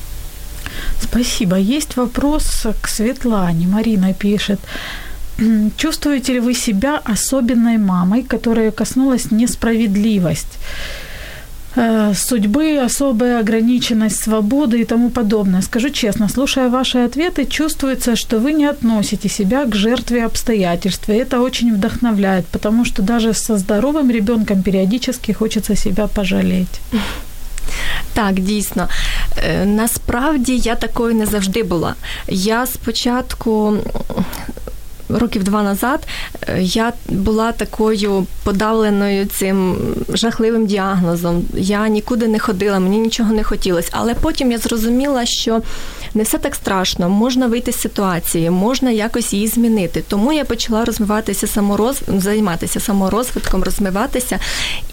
Спасибо. 1.01 1.55
Есть 1.57 1.97
вопрос 1.97 2.67
к 2.81 2.87
Светлане. 2.87 3.67
Марина 3.67 4.13
пишет. 4.13 4.59
Чувствуете 5.77 6.33
ли 6.33 6.39
вы 6.39 6.53
себя 6.53 7.01
особенной 7.03 7.77
мамой, 7.77 8.23
которая 8.23 8.71
коснулась 8.71 9.31
несправедливость? 9.31 10.59
Судьбы, 12.13 12.77
особая 12.85 13.39
ограниченность 13.39 14.23
свободы 14.23 14.81
и 14.81 14.85
тому 14.85 15.09
подобное. 15.09 15.61
Скажу 15.61 15.89
честно, 15.89 16.29
слушая 16.29 16.69
ваши 16.69 16.99
ответы, 16.99 17.45
чувствуется, 17.45 18.15
что 18.15 18.39
вы 18.39 18.53
не 18.53 18.65
относите 18.65 19.29
себя 19.29 19.65
к 19.65 19.75
жертве 19.75 20.25
обстоятельств. 20.25 21.09
И 21.09 21.13
это 21.13 21.41
очень 21.41 21.73
вдохновляет, 21.73 22.45
потому 22.45 22.85
что 22.85 23.01
даже 23.01 23.33
со 23.33 23.57
здоровым 23.57 24.11
ребенком 24.11 24.61
периодически 24.63 25.33
хочется 25.33 25.75
себя 25.75 26.07
пожалеть. 26.07 26.81
Так, 28.13 28.39
дійсно. 28.39 28.87
Насправді 29.65 30.57
я 30.57 30.75
такою 30.75 31.15
не 31.15 31.25
завжди 31.25 31.63
була. 31.63 31.95
Я 32.27 32.65
спочатку 32.65 33.77
років 35.13 35.43
два 35.43 35.63
назад 35.63 36.07
е, 36.47 36.61
я 36.61 36.93
була 37.09 37.51
такою 37.51 38.27
подавленою 38.43 39.25
цим 39.25 39.77
жахливим 40.09 40.65
діагнозом. 40.65 41.45
Я 41.53 41.87
нікуди 41.87 42.27
не 42.27 42.39
ходила, 42.39 42.79
мені 42.79 42.97
нічого 42.97 43.33
не 43.33 43.43
хотілося. 43.43 43.89
Але 43.91 44.13
потім 44.13 44.51
я 44.51 44.57
зрозуміла, 44.57 45.25
що 45.25 45.61
не 46.13 46.23
все 46.23 46.37
так 46.37 46.55
страшно, 46.55 47.09
можна 47.09 47.47
вийти 47.47 47.71
з 47.71 47.81
ситуації, 47.81 48.49
можна 48.49 48.91
якось 48.91 49.33
її 49.33 49.47
змінити. 49.47 50.03
Тому 50.07 50.33
я 50.33 50.45
почала 50.45 50.85
розвиватися 50.85 51.47
самороз... 51.47 52.01
займатися 52.07 52.79
саморозвитком, 52.79 53.63
розвиватися 53.63 54.39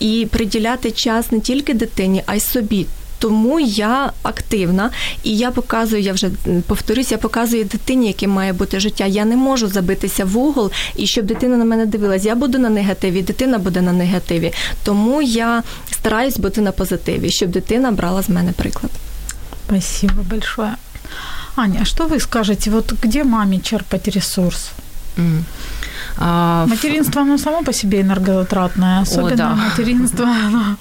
і 0.01 0.29
приділяти 0.31 0.91
час 0.91 1.33
не 1.33 1.41
тільки 1.41 1.75
дитині, 1.75 2.23
а 2.27 2.35
й 2.35 2.41
собі. 2.41 2.87
Тому 3.21 3.61
я 3.61 4.13
активна 4.23 4.91
і 5.23 5.37
я 5.37 5.51
показую, 5.51 6.03
я 6.03 6.13
вже 6.13 6.31
повторюсь, 6.67 7.13
я 7.13 7.19
показую 7.19 7.65
дитині, 7.65 8.07
яким 8.07 8.31
має 8.31 8.53
бути 8.53 8.81
життя. 8.81 9.07
Я 9.07 9.25
не 9.25 9.37
можу 9.37 9.69
забитися 9.69 10.25
в 10.25 10.39
угол 10.39 10.71
і 10.97 11.07
щоб 11.07 11.27
дитина 11.27 11.57
на 11.57 11.65
мене 11.65 11.87
дивилась. 11.87 12.25
Я 12.25 12.35
буду 12.35 12.59
на 12.59 12.69
негативі, 12.69 13.23
дитина 13.23 13.59
буде 13.59 13.83
на 13.83 13.93
негативі. 13.93 14.53
Тому 14.85 15.23
я 15.23 15.63
стараюсь 15.91 16.39
бути 16.39 16.61
на 16.61 16.73
позитиві, 16.73 17.31
щоб 17.31 17.51
дитина 17.51 17.91
брала 17.91 18.23
з 18.23 18.29
мене 18.29 18.53
приклад. 18.53 18.93
Спасибо 19.67 20.23
большое. 20.31 20.73
Аня, 21.57 21.79
а 21.83 21.85
что 21.85 22.07
вы 22.07 22.21
скажете, 22.21 22.71
вот 22.71 22.93
где 23.05 23.25
маме 23.25 23.59
черпать 23.59 24.09
ресурс? 24.09 24.71
М. 25.19 25.45
А, 26.23 26.67
Материнство, 26.67 27.23
оно 27.23 27.39
само 27.39 27.63
по 27.63 27.73
себе 27.73 28.03
энергозатратное, 28.03 29.01
особенно 29.01 29.37
да. 29.37 29.55
материнство, 29.55 30.27
оно 30.27 30.77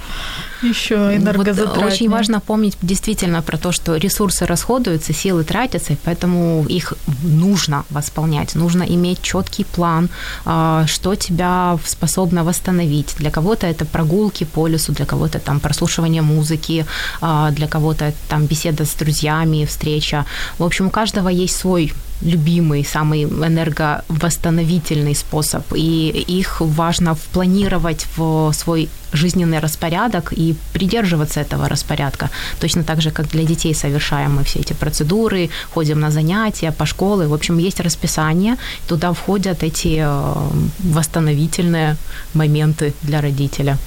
еще 0.61 0.97
Вот 0.97 1.15
энергозатратнее. 1.15 1.85
очень 1.87 2.09
важно 2.09 2.41
помнить 2.41 2.77
действительно 2.81 3.41
про 3.41 3.57
то, 3.57 3.71
что 3.71 3.95
ресурсы 3.95 4.45
расходуются, 4.45 5.13
силы 5.13 5.45
тратятся, 5.45 5.93
и 5.93 5.97
поэтому 6.03 6.65
их 6.67 6.93
нужно 7.23 7.85
восполнять. 7.89 8.55
Нужно 8.55 8.83
иметь 8.83 9.21
четкий 9.21 9.63
план, 9.63 10.09
а, 10.45 10.85
что 10.87 11.15
тебя 11.15 11.77
способно 11.85 12.43
восстановить. 12.43 13.15
Для 13.17 13.31
кого-то 13.31 13.65
это 13.67 13.85
прогулки 13.85 14.43
по 14.43 14.67
лесу, 14.67 14.91
для 14.91 15.05
кого-то 15.05 15.39
там 15.39 15.61
прослушивание 15.61 16.21
музыки, 16.21 16.85
а, 17.21 17.51
для 17.51 17.67
кого-то 17.67 18.13
там 18.27 18.45
беседа 18.45 18.83
с 18.83 18.93
друзьями, 18.95 19.65
встреча. 19.65 20.25
В 20.57 20.63
общем, 20.63 20.87
у 20.87 20.89
каждого 20.89 21.29
есть 21.29 21.55
свой 21.55 21.93
любимый, 22.21 22.83
самый 22.83 23.23
энерговосстановительный 23.23 25.15
способ, 25.15 25.63
и 25.73 26.25
их 26.27 26.61
важно 26.61 27.15
впланировать 27.15 28.05
в 28.17 28.51
свой 28.53 28.89
жизненный 29.13 29.59
распорядок 29.59 30.33
и 30.33 30.55
придерживаться 30.73 31.39
этого 31.39 31.69
распорядка. 31.69 32.29
Точно 32.59 32.83
так 32.83 33.01
же, 33.01 33.11
как 33.11 33.27
для 33.27 33.43
детей 33.43 33.73
совершаем 33.73 34.35
мы 34.35 34.43
все 34.43 34.59
эти 34.59 34.73
процедуры, 34.73 35.49
ходим 35.73 35.99
на 35.99 36.11
занятия, 36.11 36.71
по 36.71 36.85
школе. 36.85 37.27
В 37.27 37.33
общем, 37.33 37.57
есть 37.59 37.79
расписание, 37.79 38.55
туда 38.87 39.13
входят 39.13 39.63
эти 39.63 39.99
э, 40.01 40.35
восстановительные 40.79 41.95
моменты 42.33 42.93
для 43.01 43.21
родителя. 43.21 43.77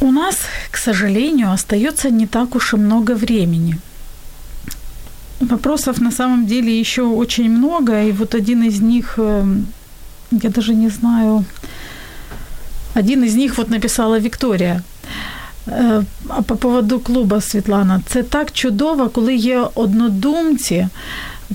У 0.00 0.12
нас, 0.12 0.36
к 0.70 0.76
сожалению, 0.76 1.52
остается 1.52 2.10
не 2.10 2.26
так 2.26 2.54
уж 2.54 2.74
и 2.74 2.76
много 2.76 3.14
времени. 3.14 3.78
Вопросов 5.40 6.00
на 6.00 6.10
самом 6.10 6.46
деле 6.46 6.80
еще 6.80 7.02
очень 7.02 7.50
много, 7.50 8.02
и 8.02 8.12
вот 8.12 8.34
один 8.34 8.62
из 8.62 8.80
них, 8.80 9.18
э, 9.18 9.44
я 10.30 10.50
даже 10.50 10.74
не 10.74 10.90
знаю, 10.90 11.44
один 12.94 13.24
из 13.24 13.34
них 13.34 13.58
вот 13.58 13.70
написала 13.70 14.18
Вікторія. 14.18 14.82
А 16.28 16.42
по 16.42 16.56
поводу 16.56 17.00
клуба 17.00 17.40
Світлана, 17.40 18.00
це 18.06 18.22
так 18.22 18.52
чудово, 18.52 19.08
коли 19.08 19.34
є 19.34 19.62
однодумці, 19.74 20.88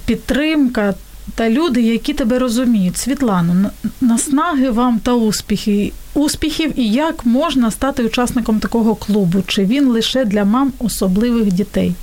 підтримка 0.06 0.94
та 1.36 1.50
люди, 1.50 1.82
які 1.82 2.14
тебе 2.14 2.40
розуміють. 2.40 2.98
Світлано, 2.98 3.70
наснаги 4.02 4.70
вам 4.70 5.00
та 5.00 5.14
успіхи, 5.14 5.92
успіхів 6.14 6.80
і 6.80 6.90
як 6.90 7.26
можна 7.26 7.72
стати 7.72 8.04
учасником 8.04 8.60
такого 8.60 8.96
клубу? 8.96 9.44
Чи 9.48 9.66
він 9.66 9.88
лише 9.88 10.26
для 10.26 10.46
мам 10.46 10.72
особливих 10.80 11.52
дітей? 11.52 11.94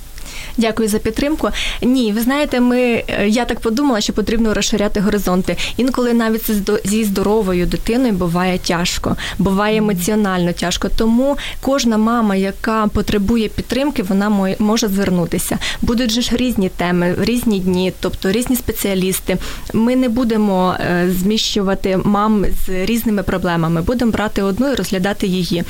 Дякую 0.59 0.89
за 0.89 0.99
підтримку. 0.99 1.49
Ні, 1.81 2.11
ви 2.13 2.21
знаєте, 2.21 2.59
ми 2.59 2.79
е, 2.81 3.27
я 3.27 3.45
так 3.45 3.59
подумала, 3.59 4.01
що 4.01 4.13
потрібно 4.13 4.53
розширяти 4.53 4.99
горизонти. 4.99 5.57
Інколи 5.77 6.13
навіть 6.13 6.47
зі 6.47 6.53
здо- 6.53 6.87
зі 6.87 7.03
здоровою 7.03 7.65
дитиною 7.65 8.13
буває 8.13 8.57
тяжко, 8.57 9.15
буває 9.37 9.77
емоціонально 9.77 10.51
тяжко. 10.53 10.89
Тому 10.95 11.37
кожна 11.61 11.97
мама, 11.97 12.35
яка 12.35 12.87
потребує 12.87 13.47
підтримки, 13.47 14.03
вона 14.03 14.29
мо- 14.29 14.55
може 14.59 14.87
звернутися. 14.87 15.57
Будуть 15.81 16.11
же 16.11 16.21
ж 16.21 16.35
різні 16.35 16.69
теми, 16.69 17.15
різні 17.21 17.59
дні, 17.59 17.93
тобто 17.99 18.31
різні 18.31 18.55
спеціалісти. 18.55 19.37
Ми 19.73 19.95
не 19.95 20.09
будемо 20.09 20.75
е, 20.79 21.11
зміщувати 21.19 21.97
мам 22.03 22.45
з 22.65 22.69
різними 22.85 23.23
проблемами. 23.23 23.81
Будемо 23.81 24.11
брати 24.11 24.41
одну 24.43 24.71
і 24.71 24.75
розглядати 24.75 25.27
її. 25.27 25.63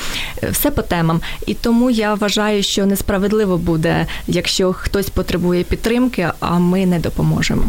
Е, 0.44 0.50
Все 0.52 0.72
по 0.72 0.82
темам. 0.82 1.22
І 1.48 1.54
тому 1.54 1.90
я 1.90 2.14
вважаю, 2.14 2.64
що 2.64 2.86
несправедливо 2.86 3.58
буде, 3.58 4.06
якщо 4.28 4.76
хтось 4.80 5.10
потребує 5.10 5.64
підтримки, 5.64 6.32
а 6.40 6.60
ми 6.60 6.86
не 6.86 7.00
допоможемо. 7.00 7.64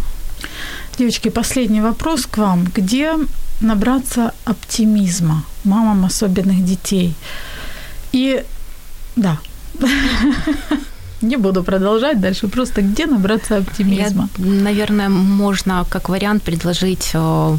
Девочки, 0.99 1.31
последний 1.31 1.81
вопрос 1.81 2.27
к 2.27 2.41
вам. 2.41 2.67
Где 2.77 3.17
набраться 3.61 4.33
оптимизма 4.45 5.43
мамам 5.65 6.05
особенных 6.05 6.65
детей? 6.65 7.15
И 8.15 8.43
да, 9.17 9.39
не 11.23 11.37
буду 11.37 11.63
продолжать 11.63 12.21
дальше, 12.21 12.49
просто 12.49 12.83
где 12.83 13.07
набраться 13.07 13.57
оптимизма? 13.57 14.29
Я, 14.39 14.45
наверное, 14.45 15.09
можно 15.09 15.85
как 15.89 16.09
вариант 16.09 16.43
предложить 16.43 17.11
э, 17.15 17.57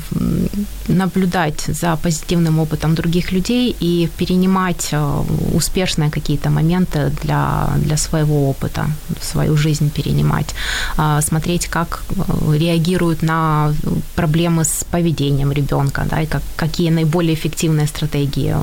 наблюдать 0.87 1.61
за 1.67 1.95
позитивным 1.95 2.59
опытом 2.59 2.95
других 2.95 3.31
людей 3.31 3.75
и 3.81 4.09
перенимать 4.17 4.89
э, 4.93 5.23
успешные 5.53 6.09
какие-то 6.09 6.49
моменты 6.49 7.11
для, 7.23 7.69
для 7.77 7.97
своего 7.97 8.49
опыта, 8.49 8.85
в 9.19 9.25
свою 9.25 9.57
жизнь 9.57 9.89
перенимать, 9.89 10.55
А, 10.97 11.21
смотреть, 11.21 11.67
как 11.67 12.03
э, 12.09 12.57
реагируют 12.57 13.23
на 13.23 13.73
проблемы 14.15 14.63
с 14.63 14.83
поведением 14.91 15.51
ребенка, 15.51 16.05
да, 16.09 16.21
и 16.21 16.25
как, 16.25 16.41
какие 16.55 16.89
наиболее 16.89 17.33
эффективные 17.33 17.87
стратегии 17.87 18.55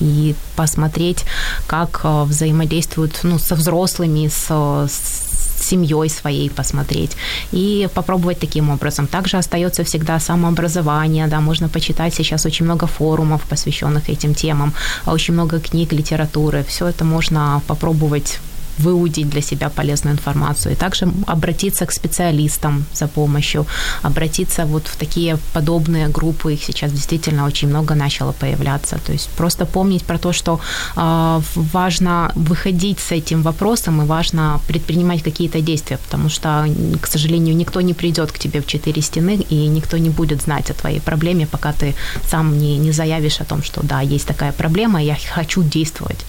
и 0.00 0.34
посмотреть, 0.56 1.24
как 1.66 2.00
э, 2.04 2.22
взаимодействуют 2.24 3.20
ну, 3.22 3.38
со 3.38 3.54
взрослыми, 3.54 4.28
с, 4.28 4.50
с 4.88 5.26
семьей 5.58 6.08
своей 6.08 6.50
посмотреть 6.50 7.16
и 7.52 7.88
попробовать 7.94 8.38
таким 8.38 8.70
образом. 8.70 9.06
Также 9.06 9.38
остается 9.38 9.84
всегда 9.84 10.20
самообразование, 10.20 11.26
да, 11.26 11.40
можно 11.40 11.68
почитать 11.68 12.14
сейчас 12.14 12.46
очень 12.46 12.66
много 12.66 12.86
форумов, 12.86 13.42
посвященных 13.42 14.08
этим 14.08 14.34
темам, 14.34 14.74
очень 15.06 15.34
много 15.34 15.60
книг, 15.60 15.92
литературы. 15.92 16.64
Все 16.68 16.86
это 16.86 17.04
можно 17.04 17.62
попробовать 17.66 18.40
выудить 18.78 19.28
для 19.28 19.42
себя 19.42 19.68
полезную 19.68 20.14
информацию. 20.14 20.72
И 20.72 20.76
также 20.76 21.08
обратиться 21.26 21.86
к 21.86 21.92
специалистам 21.92 22.84
за 22.94 23.08
помощью, 23.08 23.66
обратиться 24.02 24.66
вот 24.66 24.88
в 24.88 24.96
такие 24.96 25.38
подобные 25.52 26.08
группы, 26.08 26.54
их 26.54 26.64
сейчас 26.64 26.92
действительно 26.92 27.46
очень 27.46 27.68
много 27.68 27.94
начало 27.94 28.32
появляться. 28.32 28.98
То 29.06 29.12
есть 29.12 29.28
просто 29.36 29.66
помнить 29.66 30.04
про 30.04 30.18
то, 30.18 30.32
что 30.32 30.60
э, 30.96 31.40
важно 31.54 32.32
выходить 32.34 32.98
с 33.00 33.12
этим 33.12 33.42
вопросом 33.42 34.02
и 34.02 34.04
важно 34.04 34.60
предпринимать 34.68 35.22
какие-то 35.22 35.60
действия, 35.60 35.98
потому 35.98 36.28
что, 36.28 36.66
к 37.00 37.06
сожалению, 37.06 37.56
никто 37.56 37.80
не 37.80 37.94
придет 37.94 38.32
к 38.32 38.38
тебе 38.38 38.60
в 38.60 38.66
четыре 38.66 39.02
стены, 39.02 39.44
и 39.50 39.68
никто 39.68 39.98
не 39.98 40.10
будет 40.10 40.42
знать 40.42 40.70
о 40.70 40.74
твоей 40.74 41.00
проблеме, 41.00 41.46
пока 41.46 41.72
ты 41.72 41.94
сам 42.30 42.58
не, 42.58 42.78
не 42.78 42.92
заявишь 42.92 43.40
о 43.40 43.44
том, 43.44 43.62
что 43.62 43.80
да, 43.82 44.00
есть 44.00 44.26
такая 44.26 44.52
проблема, 44.52 45.02
я 45.02 45.16
хочу 45.34 45.62
действовать. 45.62 46.24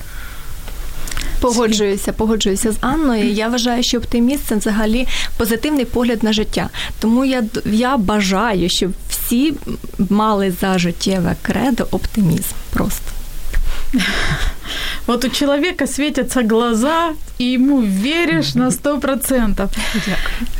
Погоджуюся, 1.40 2.12
погоджуюся 2.12 2.72
з 2.72 2.76
Анною. 2.80 3.30
Я 3.30 3.48
вважаю, 3.48 3.82
що 3.82 3.98
оптимізм 3.98 4.42
це 4.48 4.56
взагалі 4.56 5.08
позитивний 5.36 5.84
погляд 5.84 6.22
на 6.22 6.32
життя. 6.32 6.68
Тому 7.00 7.24
я, 7.24 7.42
я 7.64 7.96
бажаю, 7.96 8.68
щоб 8.68 8.92
всі 9.08 9.54
мали 10.10 10.54
за 10.60 10.78
життєве 10.78 11.36
кредо 11.42 11.86
оптимізм. 11.90 12.54
Просто. 12.70 13.12
Вот 15.06 15.24
у 15.24 15.28
человека 15.28 15.86
светятся 15.86 16.42
глаза, 16.42 17.14
и 17.38 17.44
ему 17.44 17.80
веришь 17.80 18.54
на 18.54 18.70
сто 18.70 18.98
процентов. 18.98 19.70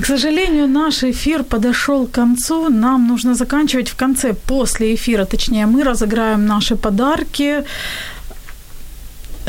К 0.01 0.07
сожалению, 0.07 0.67
наш 0.67 1.03
эфир 1.03 1.45
подошел 1.45 2.07
к 2.07 2.11
концу. 2.11 2.69
Нам 2.69 3.07
нужно 3.07 3.35
заканчивать 3.35 3.91
в 3.91 3.97
конце, 3.97 4.33
после 4.33 4.95
эфира. 4.95 5.25
Точнее, 5.25 5.67
мы 5.67 5.85
разыграем 5.85 6.47
наши 6.47 6.77
подарки. 6.77 7.65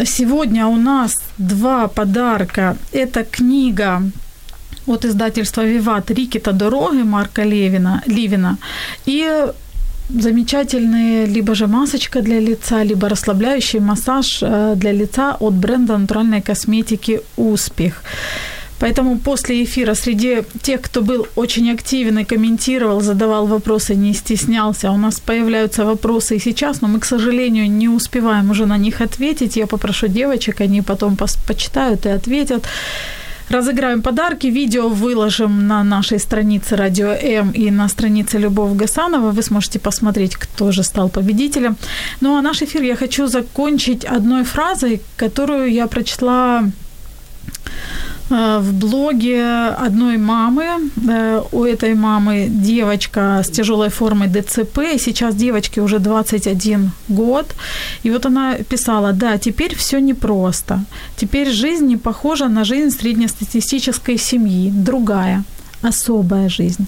Сегодня 0.04 0.66
у 0.66 0.76
нас 0.76 1.12
два 1.38 1.88
подарка. 1.88 2.76
Это 2.92 3.24
книга 3.24 4.02
от 4.86 5.04
издательства 5.04 5.64
«Виват» 5.64 6.10
Рикета 6.10 6.52
«Дороги» 6.52 7.02
Марка 7.02 7.42
Левина, 7.42 8.02
Ливина 8.06 8.58
и 9.06 9.46
замечательные 10.08 11.26
либо 11.26 11.54
же 11.54 11.66
масочка 11.66 12.22
для 12.22 12.40
лица, 12.40 12.84
либо 12.84 13.08
расслабляющий 13.08 13.80
массаж 13.80 14.38
э, 14.42 14.74
для 14.76 14.92
лица 14.92 15.36
от 15.40 15.54
бренда 15.54 15.98
натуральной 15.98 16.42
косметики 16.42 17.20
«Успех». 17.36 18.02
Поэтому 18.80 19.18
после 19.18 19.64
эфира 19.64 19.94
среди 19.94 20.42
тех, 20.62 20.80
кто 20.80 21.02
был 21.02 21.26
очень 21.36 21.70
активен 21.70 22.18
и 22.18 22.24
комментировал, 22.24 23.00
задавал 23.00 23.46
вопросы, 23.46 23.96
не 23.96 24.14
стеснялся, 24.14 24.90
у 24.90 24.96
нас 24.96 25.20
появляются 25.20 25.84
вопросы 25.84 26.36
и 26.36 26.40
сейчас, 26.40 26.80
но 26.80 26.88
мы, 26.88 27.00
к 27.00 27.04
сожалению, 27.04 27.70
не 27.70 27.88
успеваем 27.88 28.50
уже 28.50 28.66
на 28.66 28.78
них 28.78 29.00
ответить. 29.00 29.56
Я 29.56 29.66
попрошу 29.66 30.06
девочек, 30.06 30.60
они 30.60 30.82
потом 30.82 31.16
почитают 31.16 32.06
и 32.06 32.10
ответят. 32.10 32.68
Разыграем 33.50 34.02
подарки, 34.02 34.46
видео 34.46 34.88
выложим 34.88 35.66
на 35.66 35.82
нашей 35.82 36.18
странице 36.18 36.76
Радио 36.76 37.08
М 37.08 37.50
и 37.52 37.70
на 37.70 37.88
странице 37.88 38.38
Любовь 38.38 38.76
Гасанова. 38.76 39.30
Вы 39.30 39.42
сможете 39.42 39.78
посмотреть, 39.78 40.36
кто 40.36 40.70
же 40.70 40.82
стал 40.82 41.08
победителем. 41.08 41.76
Ну 42.20 42.36
а 42.36 42.42
наш 42.42 42.62
эфир 42.62 42.82
я 42.82 42.94
хочу 42.94 43.26
закончить 43.26 44.04
одной 44.04 44.44
фразой, 44.44 45.00
которую 45.16 45.72
я 45.72 45.86
прочла 45.86 46.64
в 48.30 48.72
блоге 48.72 49.42
одной 49.86 50.18
мамы. 50.18 50.64
Э, 51.08 51.42
у 51.52 51.64
этой 51.64 51.94
мамы 51.94 52.46
девочка 52.48 53.42
с 53.42 53.50
тяжелой 53.50 53.88
формой 53.88 54.28
ДЦП. 54.28 54.78
Сейчас 54.98 55.34
девочке 55.34 55.80
уже 55.80 55.98
21 55.98 56.90
год. 57.08 57.54
И 58.04 58.10
вот 58.10 58.26
она 58.26 58.54
писала, 58.54 59.12
да, 59.12 59.38
теперь 59.38 59.74
все 59.74 60.00
непросто. 60.00 60.84
Теперь 61.16 61.50
жизнь 61.50 61.86
не 61.86 61.96
похожа 61.96 62.48
на 62.48 62.64
жизнь 62.64 62.90
среднестатистической 62.90 64.18
семьи. 64.18 64.70
Другая, 64.70 65.44
особая 65.82 66.48
жизнь. 66.48 66.86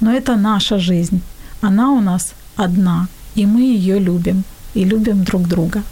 Но 0.00 0.12
это 0.12 0.36
наша 0.36 0.78
жизнь. 0.78 1.20
Она 1.60 1.90
у 1.90 2.00
нас 2.00 2.34
одна. 2.56 3.08
И 3.34 3.46
мы 3.46 3.60
ее 3.60 3.98
любим. 3.98 4.44
И 4.74 4.84
любим 4.84 5.24
друг 5.24 5.48
друга. 5.48 5.82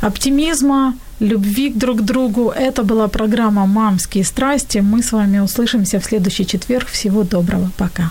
Оптимизма, 0.00 0.94
любви 1.20 1.72
друг 1.74 1.98
к 1.98 2.02
другу. 2.02 2.50
Это 2.50 2.82
была 2.82 3.08
программа 3.08 3.66
«Мамские 3.66 4.24
страсти». 4.24 4.78
Мы 4.78 5.02
с 5.02 5.12
вами 5.12 5.40
услышимся 5.40 5.98
в 5.98 6.04
следующий 6.04 6.46
четверг. 6.46 6.88
Всего 6.88 7.22
доброго. 7.22 7.70
Пока. 7.76 8.10